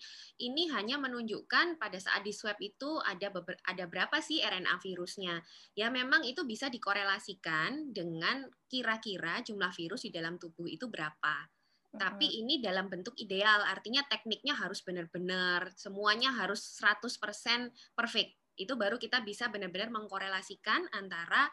ini 0.45 0.69
hanya 0.69 1.01
menunjukkan 1.01 1.81
pada 1.81 1.97
saat 1.97 2.21
di 2.21 2.33
swab 2.37 2.61
itu 2.61 3.01
ada 3.01 3.33
ada 3.65 3.85
berapa 3.89 4.21
sih 4.21 4.45
RNA 4.45 4.77
virusnya. 4.85 5.41
Ya 5.73 5.89
memang 5.89 6.29
itu 6.29 6.45
bisa 6.45 6.69
dikorelasikan 6.69 7.97
dengan 7.97 8.45
kira-kira 8.69 9.41
jumlah 9.41 9.73
virus 9.73 10.05
di 10.05 10.13
dalam 10.13 10.37
tubuh 10.37 10.69
itu 10.69 10.93
berapa. 10.93 11.49
Tapi 11.95 12.27
ini 12.43 12.59
dalam 12.59 12.91
bentuk 12.91 13.15
ideal, 13.23 13.63
artinya 13.65 14.03
tekniknya 14.07 14.55
harus 14.59 14.83
benar-benar, 14.83 15.71
semuanya 15.79 16.35
harus 16.35 16.61
100% 16.83 17.71
perfect. 17.95 18.35
Itu 18.55 18.75
baru 18.75 18.99
kita 18.99 19.23
bisa 19.23 19.51
benar-benar 19.51 19.91
mengkorelasikan 19.95 20.91
antara 20.95 21.51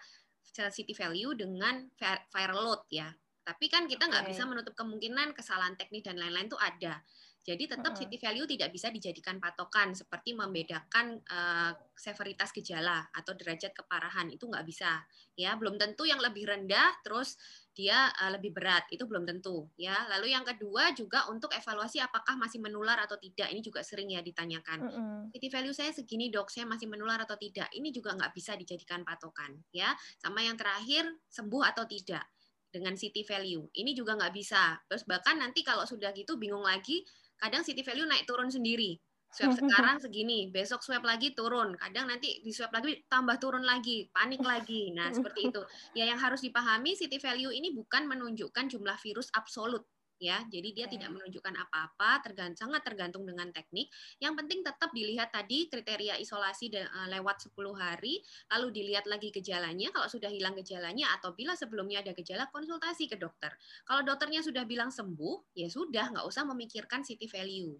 city 0.51 0.97
value 0.97 1.37
dengan 1.37 1.87
viral 2.33 2.61
load 2.61 2.83
ya. 2.89 3.09
Tapi 3.41 3.65
kan 3.69 3.89
kita 3.89 4.05
nggak 4.05 4.25
okay. 4.29 4.31
bisa 4.37 4.43
menutup 4.45 4.73
kemungkinan 4.77 5.33
kesalahan 5.33 5.73
teknik 5.73 6.05
dan 6.05 6.17
lain-lain 6.17 6.45
itu 6.49 6.59
ada. 6.61 7.01
Jadi 7.41 7.65
tetap 7.65 7.97
city 7.97 8.21
value 8.21 8.45
tidak 8.45 8.69
bisa 8.69 8.93
dijadikan 8.93 9.41
patokan 9.41 9.97
seperti 9.97 10.37
membedakan 10.37 11.17
uh, 11.25 11.73
severitas 11.97 12.53
gejala 12.53 13.01
atau 13.17 13.33
derajat 13.33 13.73
keparahan 13.73 14.29
itu 14.29 14.45
nggak 14.45 14.61
bisa 14.61 15.01
ya 15.33 15.57
belum 15.57 15.81
tentu 15.81 16.05
yang 16.05 16.21
lebih 16.21 16.45
rendah 16.45 17.01
terus 17.01 17.41
dia 17.71 18.11
uh, 18.11 18.31
lebih 18.35 18.51
berat 18.51 18.83
itu 18.91 19.07
belum 19.07 19.23
tentu 19.23 19.71
ya. 19.79 20.07
Lalu 20.11 20.35
yang 20.35 20.43
kedua 20.43 20.91
juga 20.91 21.27
untuk 21.31 21.55
evaluasi 21.55 22.03
apakah 22.03 22.35
masih 22.35 22.59
menular 22.59 22.99
atau 22.99 23.15
tidak 23.15 23.47
ini 23.47 23.63
juga 23.63 23.79
sering 23.81 24.11
ya 24.11 24.19
ditanyakan. 24.19 24.79
Mm 24.83 24.91
-hmm. 24.91 25.19
city 25.31 25.47
value 25.47 25.75
saya 25.75 25.91
segini 25.95 26.27
dok 26.27 26.51
saya 26.51 26.67
masih 26.67 26.91
menular 26.91 27.19
atau 27.23 27.39
tidak 27.39 27.71
ini 27.71 27.95
juga 27.95 28.11
nggak 28.15 28.31
bisa 28.35 28.59
dijadikan 28.59 29.07
patokan 29.07 29.55
ya. 29.71 29.95
Sama 30.19 30.43
yang 30.43 30.59
terakhir 30.59 31.07
sembuh 31.31 31.63
atau 31.71 31.87
tidak 31.87 32.27
dengan 32.71 32.95
city 32.95 33.23
value 33.23 33.67
ini 33.79 33.95
juga 33.95 34.19
nggak 34.19 34.33
bisa. 34.35 34.75
Terus 34.91 35.07
bahkan 35.07 35.39
nanti 35.39 35.63
kalau 35.63 35.87
sudah 35.87 36.11
gitu 36.11 36.35
bingung 36.35 36.63
lagi 36.63 37.03
kadang 37.39 37.63
city 37.65 37.81
value 37.81 38.05
naik 38.05 38.27
turun 38.29 38.51
sendiri 38.53 38.99
swab 39.31 39.55
sekarang 39.59 39.97
segini, 40.03 40.51
besok 40.51 40.83
swab 40.83 41.07
lagi 41.07 41.31
turun, 41.31 41.73
kadang 41.79 42.11
nanti 42.11 42.43
di 42.43 42.51
swab 42.51 42.75
lagi 42.75 43.01
tambah 43.07 43.39
turun 43.39 43.63
lagi, 43.63 44.11
panik 44.11 44.43
lagi. 44.43 44.91
Nah, 44.91 45.09
seperti 45.15 45.49
itu. 45.49 45.61
Ya 45.95 46.05
yang 46.05 46.19
harus 46.19 46.43
dipahami 46.43 46.93
city 46.99 47.17
value 47.17 47.55
ini 47.55 47.71
bukan 47.71 48.05
menunjukkan 48.05 48.67
jumlah 48.67 48.99
virus 48.99 49.31
absolut 49.31 49.87
ya. 50.21 50.45
Jadi 50.45 50.69
dia 50.71 50.85
okay. 50.85 50.95
tidak 50.95 51.09
menunjukkan 51.17 51.53
apa-apa, 51.57 52.21
tergantung 52.21 52.59
sangat 52.61 52.85
tergantung 52.85 53.25
dengan 53.25 53.49
teknik. 53.49 53.89
Yang 54.21 54.33
penting 54.37 54.59
tetap 54.61 54.93
dilihat 54.93 55.33
tadi 55.33 55.65
kriteria 55.65 56.21
isolasi 56.21 56.69
de, 56.69 56.85
uh, 56.85 57.09
lewat 57.09 57.49
10 57.49 57.73
hari, 57.73 58.21
lalu 58.53 58.67
dilihat 58.69 59.09
lagi 59.09 59.33
gejalanya. 59.33 59.89
Kalau 59.89 60.05
sudah 60.05 60.29
hilang 60.29 60.53
gejalanya 60.53 61.17
atau 61.17 61.33
bila 61.33 61.57
sebelumnya 61.57 62.05
ada 62.05 62.13
gejala 62.13 62.45
konsultasi 62.53 63.09
ke 63.09 63.17
dokter. 63.17 63.49
Kalau 63.89 64.05
dokternya 64.05 64.45
sudah 64.45 64.63
bilang 64.69 64.93
sembuh, 64.93 65.57
ya 65.57 65.67
sudah 65.67 66.13
nggak 66.13 66.25
usah 66.29 66.45
memikirkan 66.45 67.01
city 67.01 67.25
value. 67.25 67.73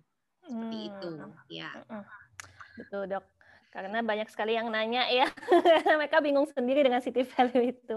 Seperti 0.45 0.77
hmm. 0.77 0.89
itu, 0.89 1.10
ya. 1.49 1.69
Betul, 2.77 3.12
Dok. 3.12 3.25
Karena 3.71 4.04
banyak 4.04 4.27
sekali 4.27 4.60
yang 4.60 4.67
nanya 4.67 5.08
ya, 5.23 5.32
mereka 5.95 6.19
bingung 6.19 6.43
sendiri 6.51 6.84
dengan 6.84 6.99
city 6.99 7.23
value 7.23 7.71
itu. 7.71 7.95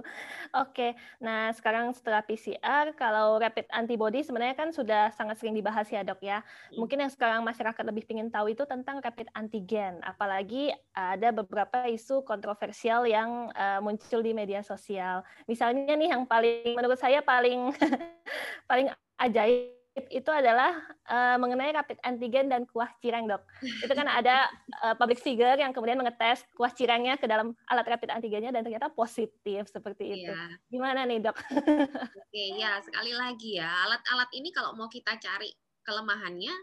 Oke, 0.54 0.94
nah 1.18 1.50
sekarang 1.50 1.90
setelah 1.90 2.22
PCR, 2.22 2.94
kalau 2.94 3.42
rapid 3.42 3.66
antibody 3.74 4.22
sebenarnya 4.22 4.54
kan 4.54 4.70
sudah 4.70 5.10
sangat 5.18 5.42
sering 5.42 5.58
dibahas 5.58 5.90
ya 5.90 6.06
dok 6.06 6.22
ya. 6.22 6.46
Hmm. 6.70 6.78
Mungkin 6.78 7.02
yang 7.02 7.10
sekarang 7.10 7.42
masyarakat 7.42 7.84
lebih 7.90 8.06
ingin 8.06 8.30
tahu 8.30 8.54
itu 8.54 8.62
tentang 8.70 9.02
rapid 9.02 9.26
antigen. 9.34 9.98
Apalagi 10.06 10.70
ada 10.94 11.34
beberapa 11.34 11.90
isu 11.90 12.22
kontroversial 12.22 13.02
yang 13.10 13.50
uh, 13.58 13.82
muncul 13.82 14.22
di 14.22 14.30
media 14.30 14.62
sosial. 14.62 15.26
Misalnya 15.50 15.98
nih 15.98 16.14
yang 16.14 16.22
paling 16.22 16.78
menurut 16.78 17.02
saya 17.02 17.18
paling 17.18 17.74
paling 18.70 18.94
ajaib 19.18 19.83
itu 19.94 20.26
adalah 20.26 20.74
uh, 21.06 21.38
mengenai 21.38 21.70
rapid 21.70 22.02
antigen 22.02 22.50
dan 22.50 22.66
kuah 22.66 22.90
cireng, 22.98 23.30
dok. 23.30 23.46
Itu 23.62 23.94
kan 23.94 24.10
ada 24.10 24.50
uh, 24.82 24.94
public 24.98 25.22
figure 25.22 25.54
yang 25.54 25.70
kemudian 25.70 25.94
mengetes 25.94 26.42
kuah 26.58 26.74
cirengnya 26.74 27.14
ke 27.14 27.30
dalam 27.30 27.54
alat 27.70 27.86
rapid 27.86 28.10
antigennya 28.10 28.50
dan 28.50 28.66
ternyata 28.66 28.90
positif 28.90 29.70
seperti 29.70 30.18
itu. 30.18 30.34
Yeah. 30.34 30.50
Gimana 30.66 31.06
nih, 31.06 31.22
dok? 31.22 31.38
Oke, 31.46 32.26
okay, 32.26 32.58
ya 32.58 32.82
sekali 32.82 33.14
lagi 33.14 33.62
ya, 33.62 33.70
alat-alat 33.86 34.34
ini 34.34 34.50
kalau 34.50 34.74
mau 34.74 34.90
kita 34.90 35.14
cari 35.14 35.54
kelemahannya 35.86 36.54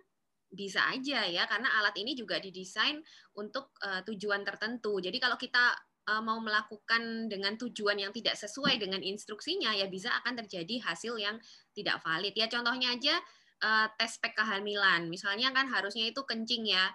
bisa 0.52 0.92
aja 0.92 1.24
ya, 1.24 1.48
karena 1.48 1.72
alat 1.80 1.96
ini 2.04 2.12
juga 2.12 2.36
didesain 2.36 3.00
untuk 3.40 3.72
uh, 3.80 4.04
tujuan 4.12 4.44
tertentu. 4.44 5.00
Jadi 5.00 5.24
kalau 5.24 5.40
kita 5.40 5.72
mau 6.20 6.42
melakukan 6.44 7.32
dengan 7.32 7.56
tujuan 7.56 7.96
yang 7.96 8.12
tidak 8.12 8.36
sesuai 8.36 8.82
dengan 8.82 9.00
instruksinya 9.00 9.72
ya 9.72 9.88
bisa 9.88 10.12
akan 10.20 10.44
terjadi 10.44 10.84
hasil 10.84 11.16
yang 11.16 11.40
tidak 11.72 12.04
valid. 12.04 12.34
Ya 12.36 12.48
contohnya 12.52 12.94
aja 12.96 13.16
uh, 13.64 13.88
tes 13.96 14.18
spek 14.18 14.36
kehamilan. 14.36 15.08
Misalnya 15.08 15.54
kan 15.56 15.70
harusnya 15.70 16.10
itu 16.10 16.22
kencing 16.26 16.68
ya 16.68 16.92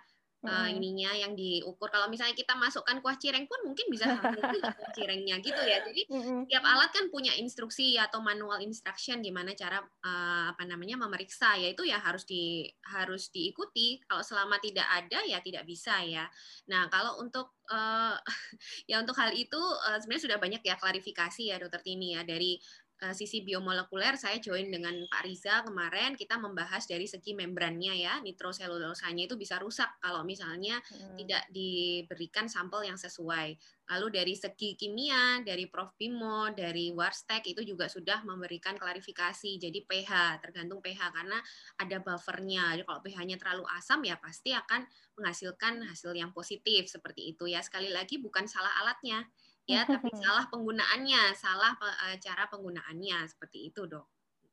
uh, 0.47 0.69
ininya 0.71 1.11
yang 1.17 1.33
diukur. 1.35 1.89
Kalau 1.91 2.07
misalnya 2.07 2.37
kita 2.37 2.55
masukkan 2.55 3.01
kuah 3.03 3.19
cireng 3.19 3.49
pun 3.49 3.59
mungkin 3.67 3.87
bisa 3.89 4.07
hamil 4.15 4.41
kuah 4.41 4.93
cirengnya 4.95 5.41
gitu 5.43 5.59
ya. 5.59 5.83
Jadi 5.83 6.03
tiap 6.51 6.65
alat 6.65 6.91
kan 6.95 7.09
punya 7.11 7.35
instruksi 7.35 7.97
atau 7.97 8.23
manual 8.23 8.63
instruction 8.63 9.21
gimana 9.21 9.53
cara 9.57 9.83
uh, 9.83 10.53
apa 10.53 10.63
namanya 10.69 11.01
memeriksa. 11.01 11.59
Ya 11.59 11.73
itu 11.73 11.87
ya 11.87 11.99
harus 12.03 12.25
di 12.29 12.67
harus 12.87 13.29
diikuti. 13.33 14.01
Kalau 14.07 14.23
selama 14.23 14.61
tidak 14.63 14.87
ada 14.87 15.23
ya 15.27 15.43
tidak 15.43 15.67
bisa 15.67 16.03
ya. 16.07 16.29
Nah 16.71 16.87
kalau 16.93 17.19
untuk 17.23 17.57
uh, 17.71 18.17
ya 18.91 19.03
untuk 19.03 19.17
hal 19.19 19.35
itu 19.35 19.59
uh, 19.59 19.99
sebenarnya 19.99 20.25
sudah 20.31 20.39
banyak 20.39 20.63
ya 20.63 20.77
klarifikasi 20.79 21.43
ya 21.55 21.57
dokter 21.59 21.83
Tini 21.83 22.15
ya 22.17 22.23
dari 22.23 22.59
uh, 23.03 23.15
sisi 23.15 23.45
biomolekuler 23.45 24.17
saya 24.17 24.41
join 24.41 24.73
dengan 24.73 24.95
Pak 25.09 25.23
Riza 25.27 25.61
kemarin 25.67 26.17
kita 26.17 26.41
membahas 26.41 26.89
dari 26.89 27.05
segi 27.05 27.37
membrannya 27.37 27.95
ya 27.97 28.15
nitroselulosanya 28.25 29.29
itu 29.29 29.37
bisa 29.37 29.61
rusak 29.61 29.89
kalau 30.01 30.25
misalnya 30.25 30.81
hmm. 30.81 31.17
tidak 31.21 31.43
diberikan 31.53 32.49
sampel 32.49 32.87
yang 32.87 32.97
sesuai. 32.97 33.57
Lalu 33.87 34.07
dari 34.19 34.35
segi 34.35 34.75
kimia 34.75 35.47
dari 35.47 35.71
Prof 35.71 35.95
Bimo 35.95 36.51
dari 36.51 36.91
Warstek 36.91 37.47
itu 37.47 37.63
juga 37.63 37.87
sudah 37.87 38.27
memberikan 38.27 38.75
klarifikasi. 38.75 39.63
Jadi 39.63 39.87
pH 39.87 40.43
tergantung 40.43 40.83
pH 40.83 41.15
karena 41.15 41.39
ada 41.79 41.97
buffernya. 42.03 42.75
Jadi 42.75 42.83
kalau 42.83 43.01
pH-nya 43.05 43.37
terlalu 43.39 43.63
asam 43.79 44.03
ya 44.03 44.19
pasti 44.19 44.51
akan 44.51 44.83
menghasilkan 45.15 45.87
hasil 45.87 46.11
yang 46.19 46.35
positif 46.35 46.91
seperti 46.91 47.31
itu 47.31 47.47
ya. 47.47 47.63
Sekali 47.63 47.95
lagi 47.95 48.19
bukan 48.19 48.51
salah 48.51 48.75
alatnya 48.83 49.23
ya 49.67 49.83
tapi 49.91 50.11
salah 50.15 50.47
penggunaannya 50.49 51.35
salah 51.35 51.75
eh, 52.11 52.17
cara 52.23 52.47
penggunaannya 52.47 53.27
seperti 53.27 53.71
itu 53.75 53.85
dok. 53.87 54.07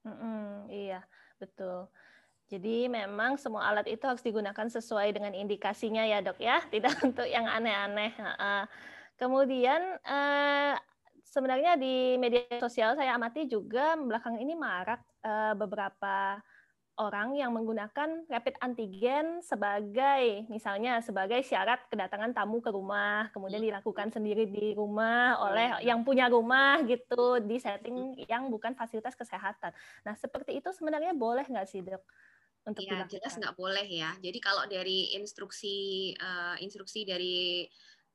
Mm 0.03 0.67
iya 0.73 1.01
betul. 1.39 1.87
Jadi 2.51 2.85
memang 2.91 3.39
semua 3.39 3.65
alat 3.71 3.87
itu 3.89 4.03
harus 4.03 4.21
digunakan 4.21 4.67
sesuai 4.67 5.15
dengan 5.15 5.33
indikasinya 5.33 6.03
ya 6.03 6.19
dok 6.19 6.37
ya. 6.41 6.59
Tidak 6.73 7.01
untuk 7.05 7.25
yang 7.29 7.47
aneh-aneh 7.47 8.11
kemudian 9.13 9.79
eh, 10.03 10.75
sebenarnya 11.23 11.77
di 11.77 12.17
media 12.19 12.43
sosial 12.59 12.97
saya 12.97 13.15
amati 13.15 13.47
juga 13.47 13.95
belakang 13.97 14.37
ini 14.41 14.57
marak 14.57 15.01
eh, 15.23 15.53
beberapa 15.55 16.41
orang 17.01 17.33
yang 17.33 17.49
menggunakan 17.57 18.29
rapid 18.29 18.55
antigen 18.61 19.41
sebagai 19.41 20.45
misalnya 20.45 21.01
sebagai 21.01 21.41
syarat 21.41 21.89
kedatangan 21.89 22.37
tamu 22.37 22.61
ke 22.61 22.69
rumah, 22.69 23.33
kemudian 23.33 23.65
iya. 23.65 23.73
dilakukan 23.73 24.13
sendiri 24.13 24.45
di 24.45 24.77
rumah 24.77 25.41
oleh 25.41 25.81
iya. 25.81 25.93
yang 25.93 26.05
punya 26.05 26.29
rumah 26.29 26.85
gitu 26.85 27.41
di 27.41 27.57
setting 27.57 28.13
yang 28.29 28.53
bukan 28.53 28.77
fasilitas 28.77 29.17
kesehatan. 29.17 29.73
Nah 30.05 30.13
seperti 30.13 30.61
itu 30.61 30.69
sebenarnya 30.69 31.17
boleh 31.17 31.45
nggak 31.49 31.65
sih 31.65 31.81
dok? 31.81 32.05
Untuk 32.63 32.85
ya, 32.85 33.03
jelas 33.09 33.33
nggak 33.41 33.57
boleh 33.57 33.87
ya. 33.89 34.13
Jadi 34.21 34.39
kalau 34.39 34.63
dari 34.69 35.17
instruksi 35.17 36.13
uh, 36.15 36.55
instruksi 36.61 37.03
dari 37.03 37.65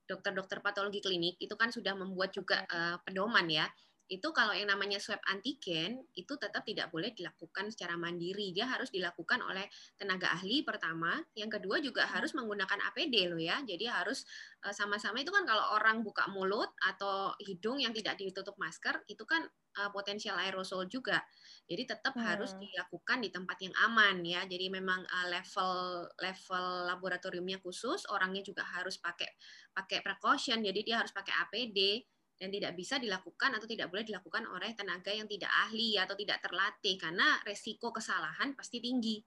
dokter-dokter 0.08 0.64
patologi 0.64 1.04
klinik 1.04 1.36
itu 1.36 1.52
kan 1.58 1.68
sudah 1.68 1.92
membuat 1.92 2.32
juga 2.32 2.64
uh, 2.64 2.96
pedoman 3.04 3.44
ya 3.50 3.68
itu 4.08 4.28
kalau 4.32 4.56
yang 4.56 4.72
namanya 4.72 4.96
swab 4.96 5.20
antigen 5.28 6.00
itu 6.16 6.32
tetap 6.40 6.64
tidak 6.64 6.88
boleh 6.88 7.12
dilakukan 7.12 7.68
secara 7.68 7.92
mandiri. 8.00 8.56
Dia 8.56 8.64
harus 8.64 8.88
dilakukan 8.88 9.44
oleh 9.44 9.68
tenaga 10.00 10.32
ahli 10.32 10.64
pertama. 10.64 11.20
Yang 11.36 11.60
kedua 11.60 11.76
juga 11.84 12.08
hmm. 12.08 12.12
harus 12.16 12.32
menggunakan 12.32 12.80
APD 12.88 13.28
loh 13.28 13.36
ya. 13.36 13.60
Jadi 13.60 13.84
harus 13.84 14.24
eh, 14.64 14.72
sama-sama 14.72 15.20
itu 15.20 15.28
kan 15.28 15.44
kalau 15.44 15.76
orang 15.76 16.00
buka 16.00 16.24
mulut 16.32 16.72
atau 16.80 17.36
hidung 17.44 17.84
yang 17.84 17.92
tidak 17.92 18.16
ditutup 18.16 18.56
masker 18.56 19.04
itu 19.12 19.28
kan 19.28 19.44
eh, 19.76 19.90
potensial 19.92 20.40
aerosol 20.40 20.88
juga. 20.88 21.20
Jadi 21.68 21.84
tetap 21.84 22.16
hmm. 22.16 22.24
harus 22.24 22.56
dilakukan 22.56 23.20
di 23.20 23.28
tempat 23.28 23.60
yang 23.60 23.76
aman 23.84 24.24
ya. 24.24 24.48
Jadi 24.48 24.72
memang 24.72 25.04
eh, 25.04 25.26
level 25.28 26.08
level 26.16 26.64
laboratoriumnya 26.96 27.60
khusus, 27.60 28.08
orangnya 28.08 28.40
juga 28.40 28.64
harus 28.64 28.96
pakai 28.96 29.28
pakai 29.76 30.00
precaution. 30.00 30.64
Jadi 30.64 30.80
dia 30.80 31.04
harus 31.04 31.12
pakai 31.12 31.36
APD 31.44 32.08
dan 32.38 32.48
tidak 32.55 32.72
bisa 32.79 33.03
dilakukan 33.03 33.51
atau 33.59 33.66
tidak 33.66 33.90
boleh 33.90 34.07
dilakukan 34.07 34.46
oleh 34.46 34.70
tenaga 34.79 35.11
yang 35.11 35.27
tidak 35.27 35.51
ahli 35.66 35.98
atau 35.98 36.14
tidak 36.14 36.38
terlatih 36.38 36.94
karena 36.94 37.42
resiko 37.42 37.90
kesalahan 37.90 38.55
pasti 38.55 38.79
tinggi. 38.79 39.18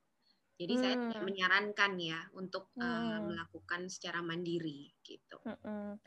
Jadi 0.56 0.74
hmm. 0.78 0.82
saya 0.82 0.95
tidak 0.95 1.21
menyarankan 1.28 1.91
ya 2.00 2.19
untuk 2.39 2.71
hmm. 2.80 2.88
uh, 2.88 3.19
melakukan 3.28 3.91
secara 3.91 4.24
mandiri 4.24 4.95
gitu. 5.04 5.38
Hmm. 5.43 6.00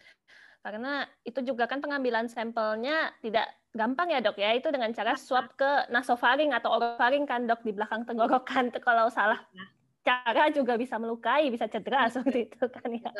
Karena 0.64 1.04
itu 1.28 1.44
juga 1.44 1.68
kan 1.68 1.84
pengambilan 1.84 2.24
sampelnya 2.32 3.12
tidak 3.20 3.52
gampang 3.74 4.14
ya 4.14 4.22
dok 4.22 4.38
ya 4.38 4.54
itu 4.54 4.70
dengan 4.70 4.94
cara 4.94 5.18
swab 5.18 5.52
ke 5.58 5.90
nasofaring 5.90 6.54
atau 6.54 6.78
orofaring 6.78 7.26
kan 7.26 7.44
dok 7.44 7.60
di 7.66 7.74
belakang 7.74 8.06
tenggorokan 8.06 8.70
kalau 8.86 9.10
salah 9.10 9.42
nah 9.50 9.73
cara 10.04 10.52
juga 10.52 10.76
bisa 10.76 11.00
melukai, 11.00 11.48
bisa 11.48 11.64
cedera 11.64 12.06
seperti 12.12 12.52
itu 12.52 12.64
kan 12.68 12.88
ya. 12.92 13.10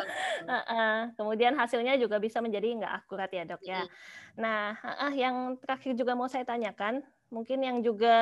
Uh, 0.45 0.55
uh, 0.55 0.97
kemudian 1.17 1.57
hasilnya 1.57 1.97
juga 1.97 2.21
bisa 2.21 2.45
menjadi 2.45 2.85
nggak 2.85 2.95
akurat 3.05 3.31
ya 3.33 3.43
dok 3.49 3.63
ya. 3.65 3.89
Nah, 4.37 4.77
uh, 4.85 5.15
yang 5.17 5.57
terakhir 5.65 5.97
juga 5.97 6.13
mau 6.13 6.29
saya 6.29 6.45
tanyakan, 6.45 7.01
mungkin 7.33 7.65
yang 7.65 7.81
juga 7.81 8.15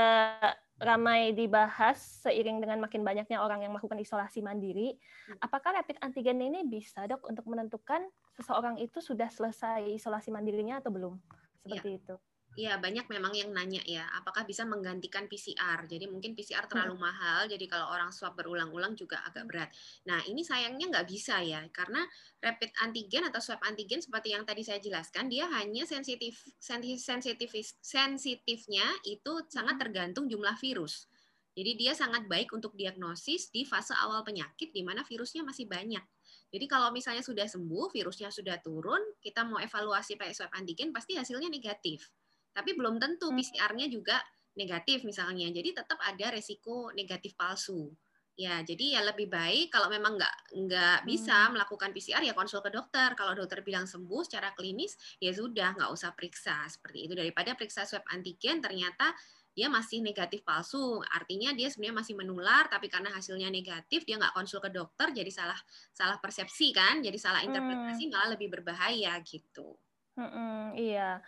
ramai 0.82 1.34
dibahas 1.34 1.98
seiring 2.26 2.58
dengan 2.58 2.82
makin 2.82 3.06
banyaknya 3.06 3.38
orang 3.42 3.62
yang 3.66 3.74
melakukan 3.74 3.98
isolasi 3.98 4.42
mandiri, 4.42 4.94
hmm. 4.94 5.38
apakah 5.42 5.74
rapid 5.78 5.98
antigen 6.02 6.38
ini 6.42 6.62
bisa 6.66 7.06
dok 7.06 7.26
untuk 7.26 7.46
menentukan 7.50 8.06
seseorang 8.38 8.78
itu 8.78 8.98
sudah 9.02 9.30
selesai 9.30 9.90
isolasi 9.94 10.30
mandirinya 10.30 10.78
atau 10.78 10.90
belum? 10.94 11.14
Seperti 11.62 11.90
ya. 11.90 11.98
itu. 11.98 12.14
Iya, 12.52 12.76
banyak 12.76 13.08
memang 13.08 13.32
yang 13.32 13.48
nanya 13.48 13.80
ya, 13.88 14.04
apakah 14.12 14.44
bisa 14.44 14.68
menggantikan 14.68 15.24
PCR. 15.24 15.88
Jadi 15.88 16.04
mungkin 16.04 16.36
PCR 16.36 16.68
terlalu 16.68 17.00
hmm. 17.00 17.04
mahal, 17.08 17.40
jadi 17.48 17.64
kalau 17.64 17.88
orang 17.88 18.12
swab 18.12 18.36
berulang-ulang 18.36 18.92
juga 18.92 19.24
agak 19.24 19.48
berat. 19.48 19.70
Nah, 20.04 20.20
ini 20.28 20.44
sayangnya 20.44 20.92
nggak 20.92 21.08
bisa 21.08 21.40
ya, 21.40 21.64
karena 21.72 22.04
rapid 22.44 22.76
antigen 22.84 23.24
atau 23.24 23.40
swab 23.40 23.64
antigen 23.64 24.04
seperti 24.04 24.36
yang 24.36 24.44
tadi 24.44 24.60
saya 24.68 24.84
jelaskan, 24.84 25.32
dia 25.32 25.48
hanya 25.48 25.88
sensitif, 25.88 26.44
sensitif, 26.60 27.48
sensitifnya 27.80 28.84
itu 29.08 29.32
sangat 29.48 29.80
hmm. 29.80 29.82
tergantung 29.88 30.28
jumlah 30.28 30.56
virus. 30.60 31.08
Jadi 31.56 31.72
dia 31.80 31.96
sangat 31.96 32.28
baik 32.28 32.52
untuk 32.52 32.76
diagnosis 32.76 33.48
di 33.48 33.64
fase 33.64 33.96
awal 33.96 34.20
penyakit 34.24 34.76
di 34.76 34.84
mana 34.84 35.00
virusnya 35.04 35.40
masih 35.40 35.64
banyak. 35.68 36.04
Jadi 36.52 36.68
kalau 36.68 36.92
misalnya 36.92 37.24
sudah 37.24 37.48
sembuh, 37.48 37.88
virusnya 37.88 38.28
sudah 38.28 38.60
turun, 38.60 39.00
kita 39.24 39.40
mau 39.48 39.56
evaluasi 39.56 40.20
pakai 40.20 40.36
swab 40.36 40.52
antigen, 40.52 40.92
pasti 40.92 41.16
hasilnya 41.16 41.48
negatif 41.48 42.12
tapi 42.52 42.76
belum 42.76 43.00
tentu 43.00 43.32
hmm. 43.32 43.36
PCR-nya 43.36 43.86
juga 43.88 44.16
negatif 44.56 45.04
misalnya. 45.08 45.48
Jadi 45.48 45.72
tetap 45.72 45.98
ada 46.00 46.26
resiko 46.32 46.92
negatif 46.92 47.36
palsu. 47.36 47.88
Ya, 48.32 48.64
jadi 48.64 48.96
ya 48.96 49.00
lebih 49.04 49.28
baik 49.28 49.68
kalau 49.76 49.92
memang 49.92 50.16
nggak 50.16 50.56
nggak 50.56 50.98
bisa 51.04 51.48
hmm. 51.48 51.52
melakukan 51.52 51.92
PCR 51.92 52.24
ya 52.24 52.32
konsul 52.32 52.64
ke 52.64 52.72
dokter. 52.72 53.12
Kalau 53.12 53.36
dokter 53.36 53.60
bilang 53.60 53.84
sembuh 53.84 54.24
secara 54.24 54.56
klinis 54.56 54.96
ya 55.20 55.36
sudah 55.36 55.76
nggak 55.76 55.90
usah 55.92 56.16
periksa 56.16 56.64
seperti 56.64 57.08
itu 57.08 57.12
daripada 57.12 57.52
periksa 57.52 57.84
swab 57.84 58.04
antigen 58.08 58.64
ternyata 58.64 59.12
dia 59.52 59.68
masih 59.68 60.00
negatif 60.00 60.40
palsu. 60.48 61.04
Artinya 61.12 61.52
dia 61.52 61.68
sebenarnya 61.68 62.00
masih 62.00 62.14
menular 62.16 62.72
tapi 62.72 62.88
karena 62.88 63.12
hasilnya 63.12 63.52
negatif 63.52 64.08
dia 64.08 64.16
nggak 64.16 64.32
konsul 64.32 64.64
ke 64.64 64.72
dokter 64.72 65.12
jadi 65.12 65.28
salah 65.28 65.60
salah 65.92 66.16
persepsi 66.16 66.72
kan, 66.72 67.04
jadi 67.04 67.20
salah 67.20 67.44
interpretasi 67.44 68.08
hmm. 68.08 68.12
malah 68.16 68.28
lebih 68.32 68.48
berbahaya 68.48 69.12
gitu. 69.28 69.76
Hmm, 70.16 70.72
iya. 70.76 71.20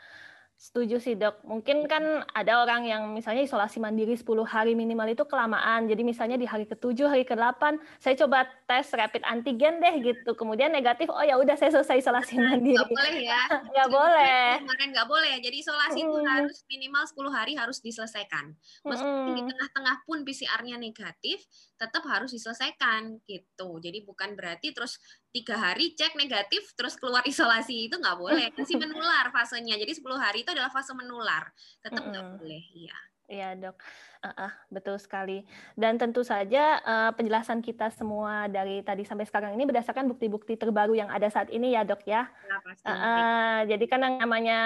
Setuju 0.64 0.96
sih 0.96 1.12
dok. 1.12 1.44
Mungkin 1.44 1.84
kan 1.84 2.24
ada 2.32 2.64
orang 2.64 2.88
yang 2.88 3.12
misalnya 3.12 3.44
isolasi 3.44 3.84
mandiri 3.84 4.16
10 4.16 4.24
hari 4.48 4.72
minimal 4.72 5.04
itu 5.12 5.28
kelamaan. 5.28 5.84
Jadi 5.84 6.00
misalnya 6.00 6.40
di 6.40 6.48
hari 6.48 6.64
ke-7, 6.64 7.04
hari 7.04 7.28
ke-8, 7.28 7.76
saya 8.00 8.16
coba 8.24 8.48
tes 8.64 8.88
rapid 8.96 9.28
antigen 9.28 9.76
deh 9.76 10.00
gitu. 10.00 10.32
Kemudian 10.32 10.72
negatif, 10.72 11.12
oh 11.12 11.20
ya 11.20 11.36
udah 11.36 11.52
saya 11.60 11.68
selesai 11.68 12.00
isolasi 12.00 12.40
mandiri. 12.40 12.80
Nggak 12.80 12.96
boleh 12.96 13.16
ya. 13.20 13.44
Nggak 13.60 13.88
boleh. 13.92 14.48
Kemarin 14.64 14.88
nggak 14.96 15.08
boleh. 15.12 15.34
Jadi 15.44 15.56
isolasi 15.60 16.00
hmm. 16.00 16.08
itu 16.08 16.18
harus 16.32 16.56
minimal 16.64 17.04
10 17.12 17.36
hari 17.36 17.52
harus 17.60 17.78
diselesaikan. 17.84 18.56
Meskipun 18.88 19.20
hmm. 19.20 19.36
di 19.36 19.42
tengah-tengah 19.44 19.96
pun 20.08 20.18
PCR-nya 20.24 20.80
negatif, 20.80 21.44
tetap 21.76 22.08
harus 22.08 22.32
diselesaikan 22.32 23.20
gitu. 23.28 23.84
Jadi 23.84 24.00
bukan 24.08 24.32
berarti 24.32 24.72
terus 24.72 24.96
tiga 25.34 25.58
hari 25.58 25.98
cek 25.98 26.14
negatif 26.14 26.62
terus 26.78 26.94
keluar 26.94 27.26
isolasi 27.30 27.90
itu 27.90 27.98
nggak 27.98 28.16
boleh. 28.16 28.54
Masih 28.54 28.78
menular 28.78 29.34
fasenya. 29.34 29.74
Jadi 29.74 29.98
10 29.98 30.06
hari 30.14 30.46
itu 30.46 30.54
adalah 30.54 30.70
fase 30.70 30.94
menular. 30.94 31.50
Tetap 31.82 32.06
nggak 32.06 32.22
mm 32.22 32.30
-hmm. 32.30 32.38
boleh 32.38 32.64
iya 32.78 32.96
Iya 33.24 33.56
dok, 33.56 33.80
uh, 34.20 34.28
uh, 34.28 34.52
betul 34.68 35.00
sekali. 35.00 35.48
Dan 35.72 35.96
tentu 35.96 36.20
saja 36.20 36.76
uh, 36.84 37.10
penjelasan 37.16 37.64
kita 37.64 37.88
semua 37.88 38.52
dari 38.52 38.84
tadi 38.84 39.00
sampai 39.00 39.24
sekarang 39.24 39.56
ini 39.56 39.64
berdasarkan 39.64 40.04
bukti-bukti 40.12 40.60
terbaru 40.60 40.92
yang 40.92 41.08
ada 41.08 41.24
saat 41.32 41.48
ini 41.48 41.72
ya 41.72 41.88
dok 41.88 42.04
ya. 42.04 42.28
ya 42.28 42.56
pasti. 42.60 42.84
Uh, 42.84 42.92
uh, 42.92 43.58
jadi 43.64 43.84
kan 43.88 44.04
yang 44.04 44.16
namanya 44.20 44.58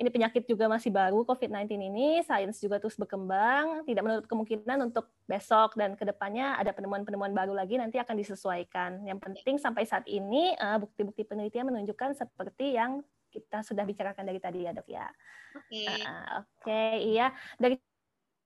ini 0.00 0.08
penyakit 0.08 0.48
juga 0.48 0.64
masih 0.64 0.88
baru 0.88 1.28
COVID-19 1.28 1.76
ini, 1.76 2.24
sains 2.24 2.56
juga 2.56 2.80
terus 2.80 2.96
berkembang, 2.96 3.84
tidak 3.84 4.00
menutup 4.00 4.26
kemungkinan 4.32 4.78
untuk 4.80 5.12
besok 5.28 5.76
dan 5.76 5.92
ke 5.92 6.08
depannya 6.08 6.56
ada 6.56 6.72
penemuan-penemuan 6.72 7.36
baru 7.36 7.52
lagi 7.52 7.76
nanti 7.76 8.00
akan 8.00 8.16
disesuaikan. 8.16 9.04
Yang 9.04 9.28
penting 9.28 9.60
sampai 9.60 9.84
saat 9.84 10.08
ini 10.08 10.56
bukti-bukti 10.56 11.28
uh, 11.28 11.36
penelitian 11.36 11.68
menunjukkan 11.68 12.16
seperti 12.16 12.80
yang 12.80 13.04
kita 13.28 13.60
sudah 13.60 13.84
bicarakan 13.84 14.24
dari 14.24 14.40
tadi 14.40 14.64
ya 14.64 14.72
dok 14.72 14.88
ya. 14.88 15.04
Oke. 15.52 15.84
Okay. 15.84 16.00
Uh, 16.00 16.40
Oke 16.40 16.64
okay, 16.64 16.92
iya 17.12 17.28
dari 17.60 17.76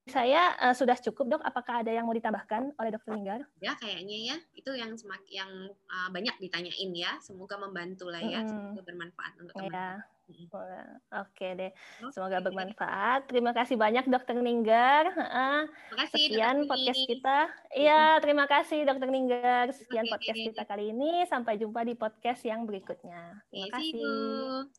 saya 0.09 0.57
uh, 0.57 0.73
sudah 0.73 0.97
cukup 0.97 1.37
dok. 1.37 1.41
Apakah 1.45 1.85
ada 1.85 1.91
yang 1.93 2.09
mau 2.09 2.15
ditambahkan 2.17 2.73
oleh 2.73 2.89
dokter 2.89 3.13
Linggar? 3.13 3.41
Ya 3.61 3.77
kayaknya 3.77 4.17
ya 4.33 4.37
itu 4.57 4.71
yang 4.73 4.97
semakin 4.97 5.29
yang 5.29 5.51
uh, 5.89 6.09
banyak 6.09 6.33
ditanyain 6.41 6.91
ya. 6.95 7.21
Semoga 7.21 7.61
membantu 7.61 8.09
lah 8.09 8.21
ya. 8.21 8.41
Hmm. 8.41 8.49
Semoga 8.49 8.81
bermanfaat 8.81 9.33
untuk 9.37 9.53
teman. 9.53 9.73
Ya. 9.73 9.89
Oke 11.11 11.47
deh, 11.59 11.71
semoga 12.15 12.39
bermanfaat. 12.39 13.27
Terima 13.27 13.51
kasih 13.51 13.75
banyak 13.75 14.07
Dokter 14.07 14.39
Ninggar. 14.39 15.11
Kasih, 15.91 16.31
Sekian 16.31 16.71
podcast 16.71 17.03
kita. 17.03 17.39
Iya, 17.75 18.15
terima 18.23 18.47
kasih 18.47 18.87
Dokter 18.87 19.11
Ninggar. 19.11 19.75
Sekian 19.75 20.07
okay. 20.07 20.11
podcast 20.15 20.39
kita 20.39 20.63
kali 20.63 20.95
ini. 20.95 21.27
Sampai 21.27 21.59
jumpa 21.59 21.83
di 21.83 21.99
podcast 21.99 22.47
yang 22.47 22.63
berikutnya. 22.63 23.43
Terima 23.51 23.67
kasih. 23.75 24.71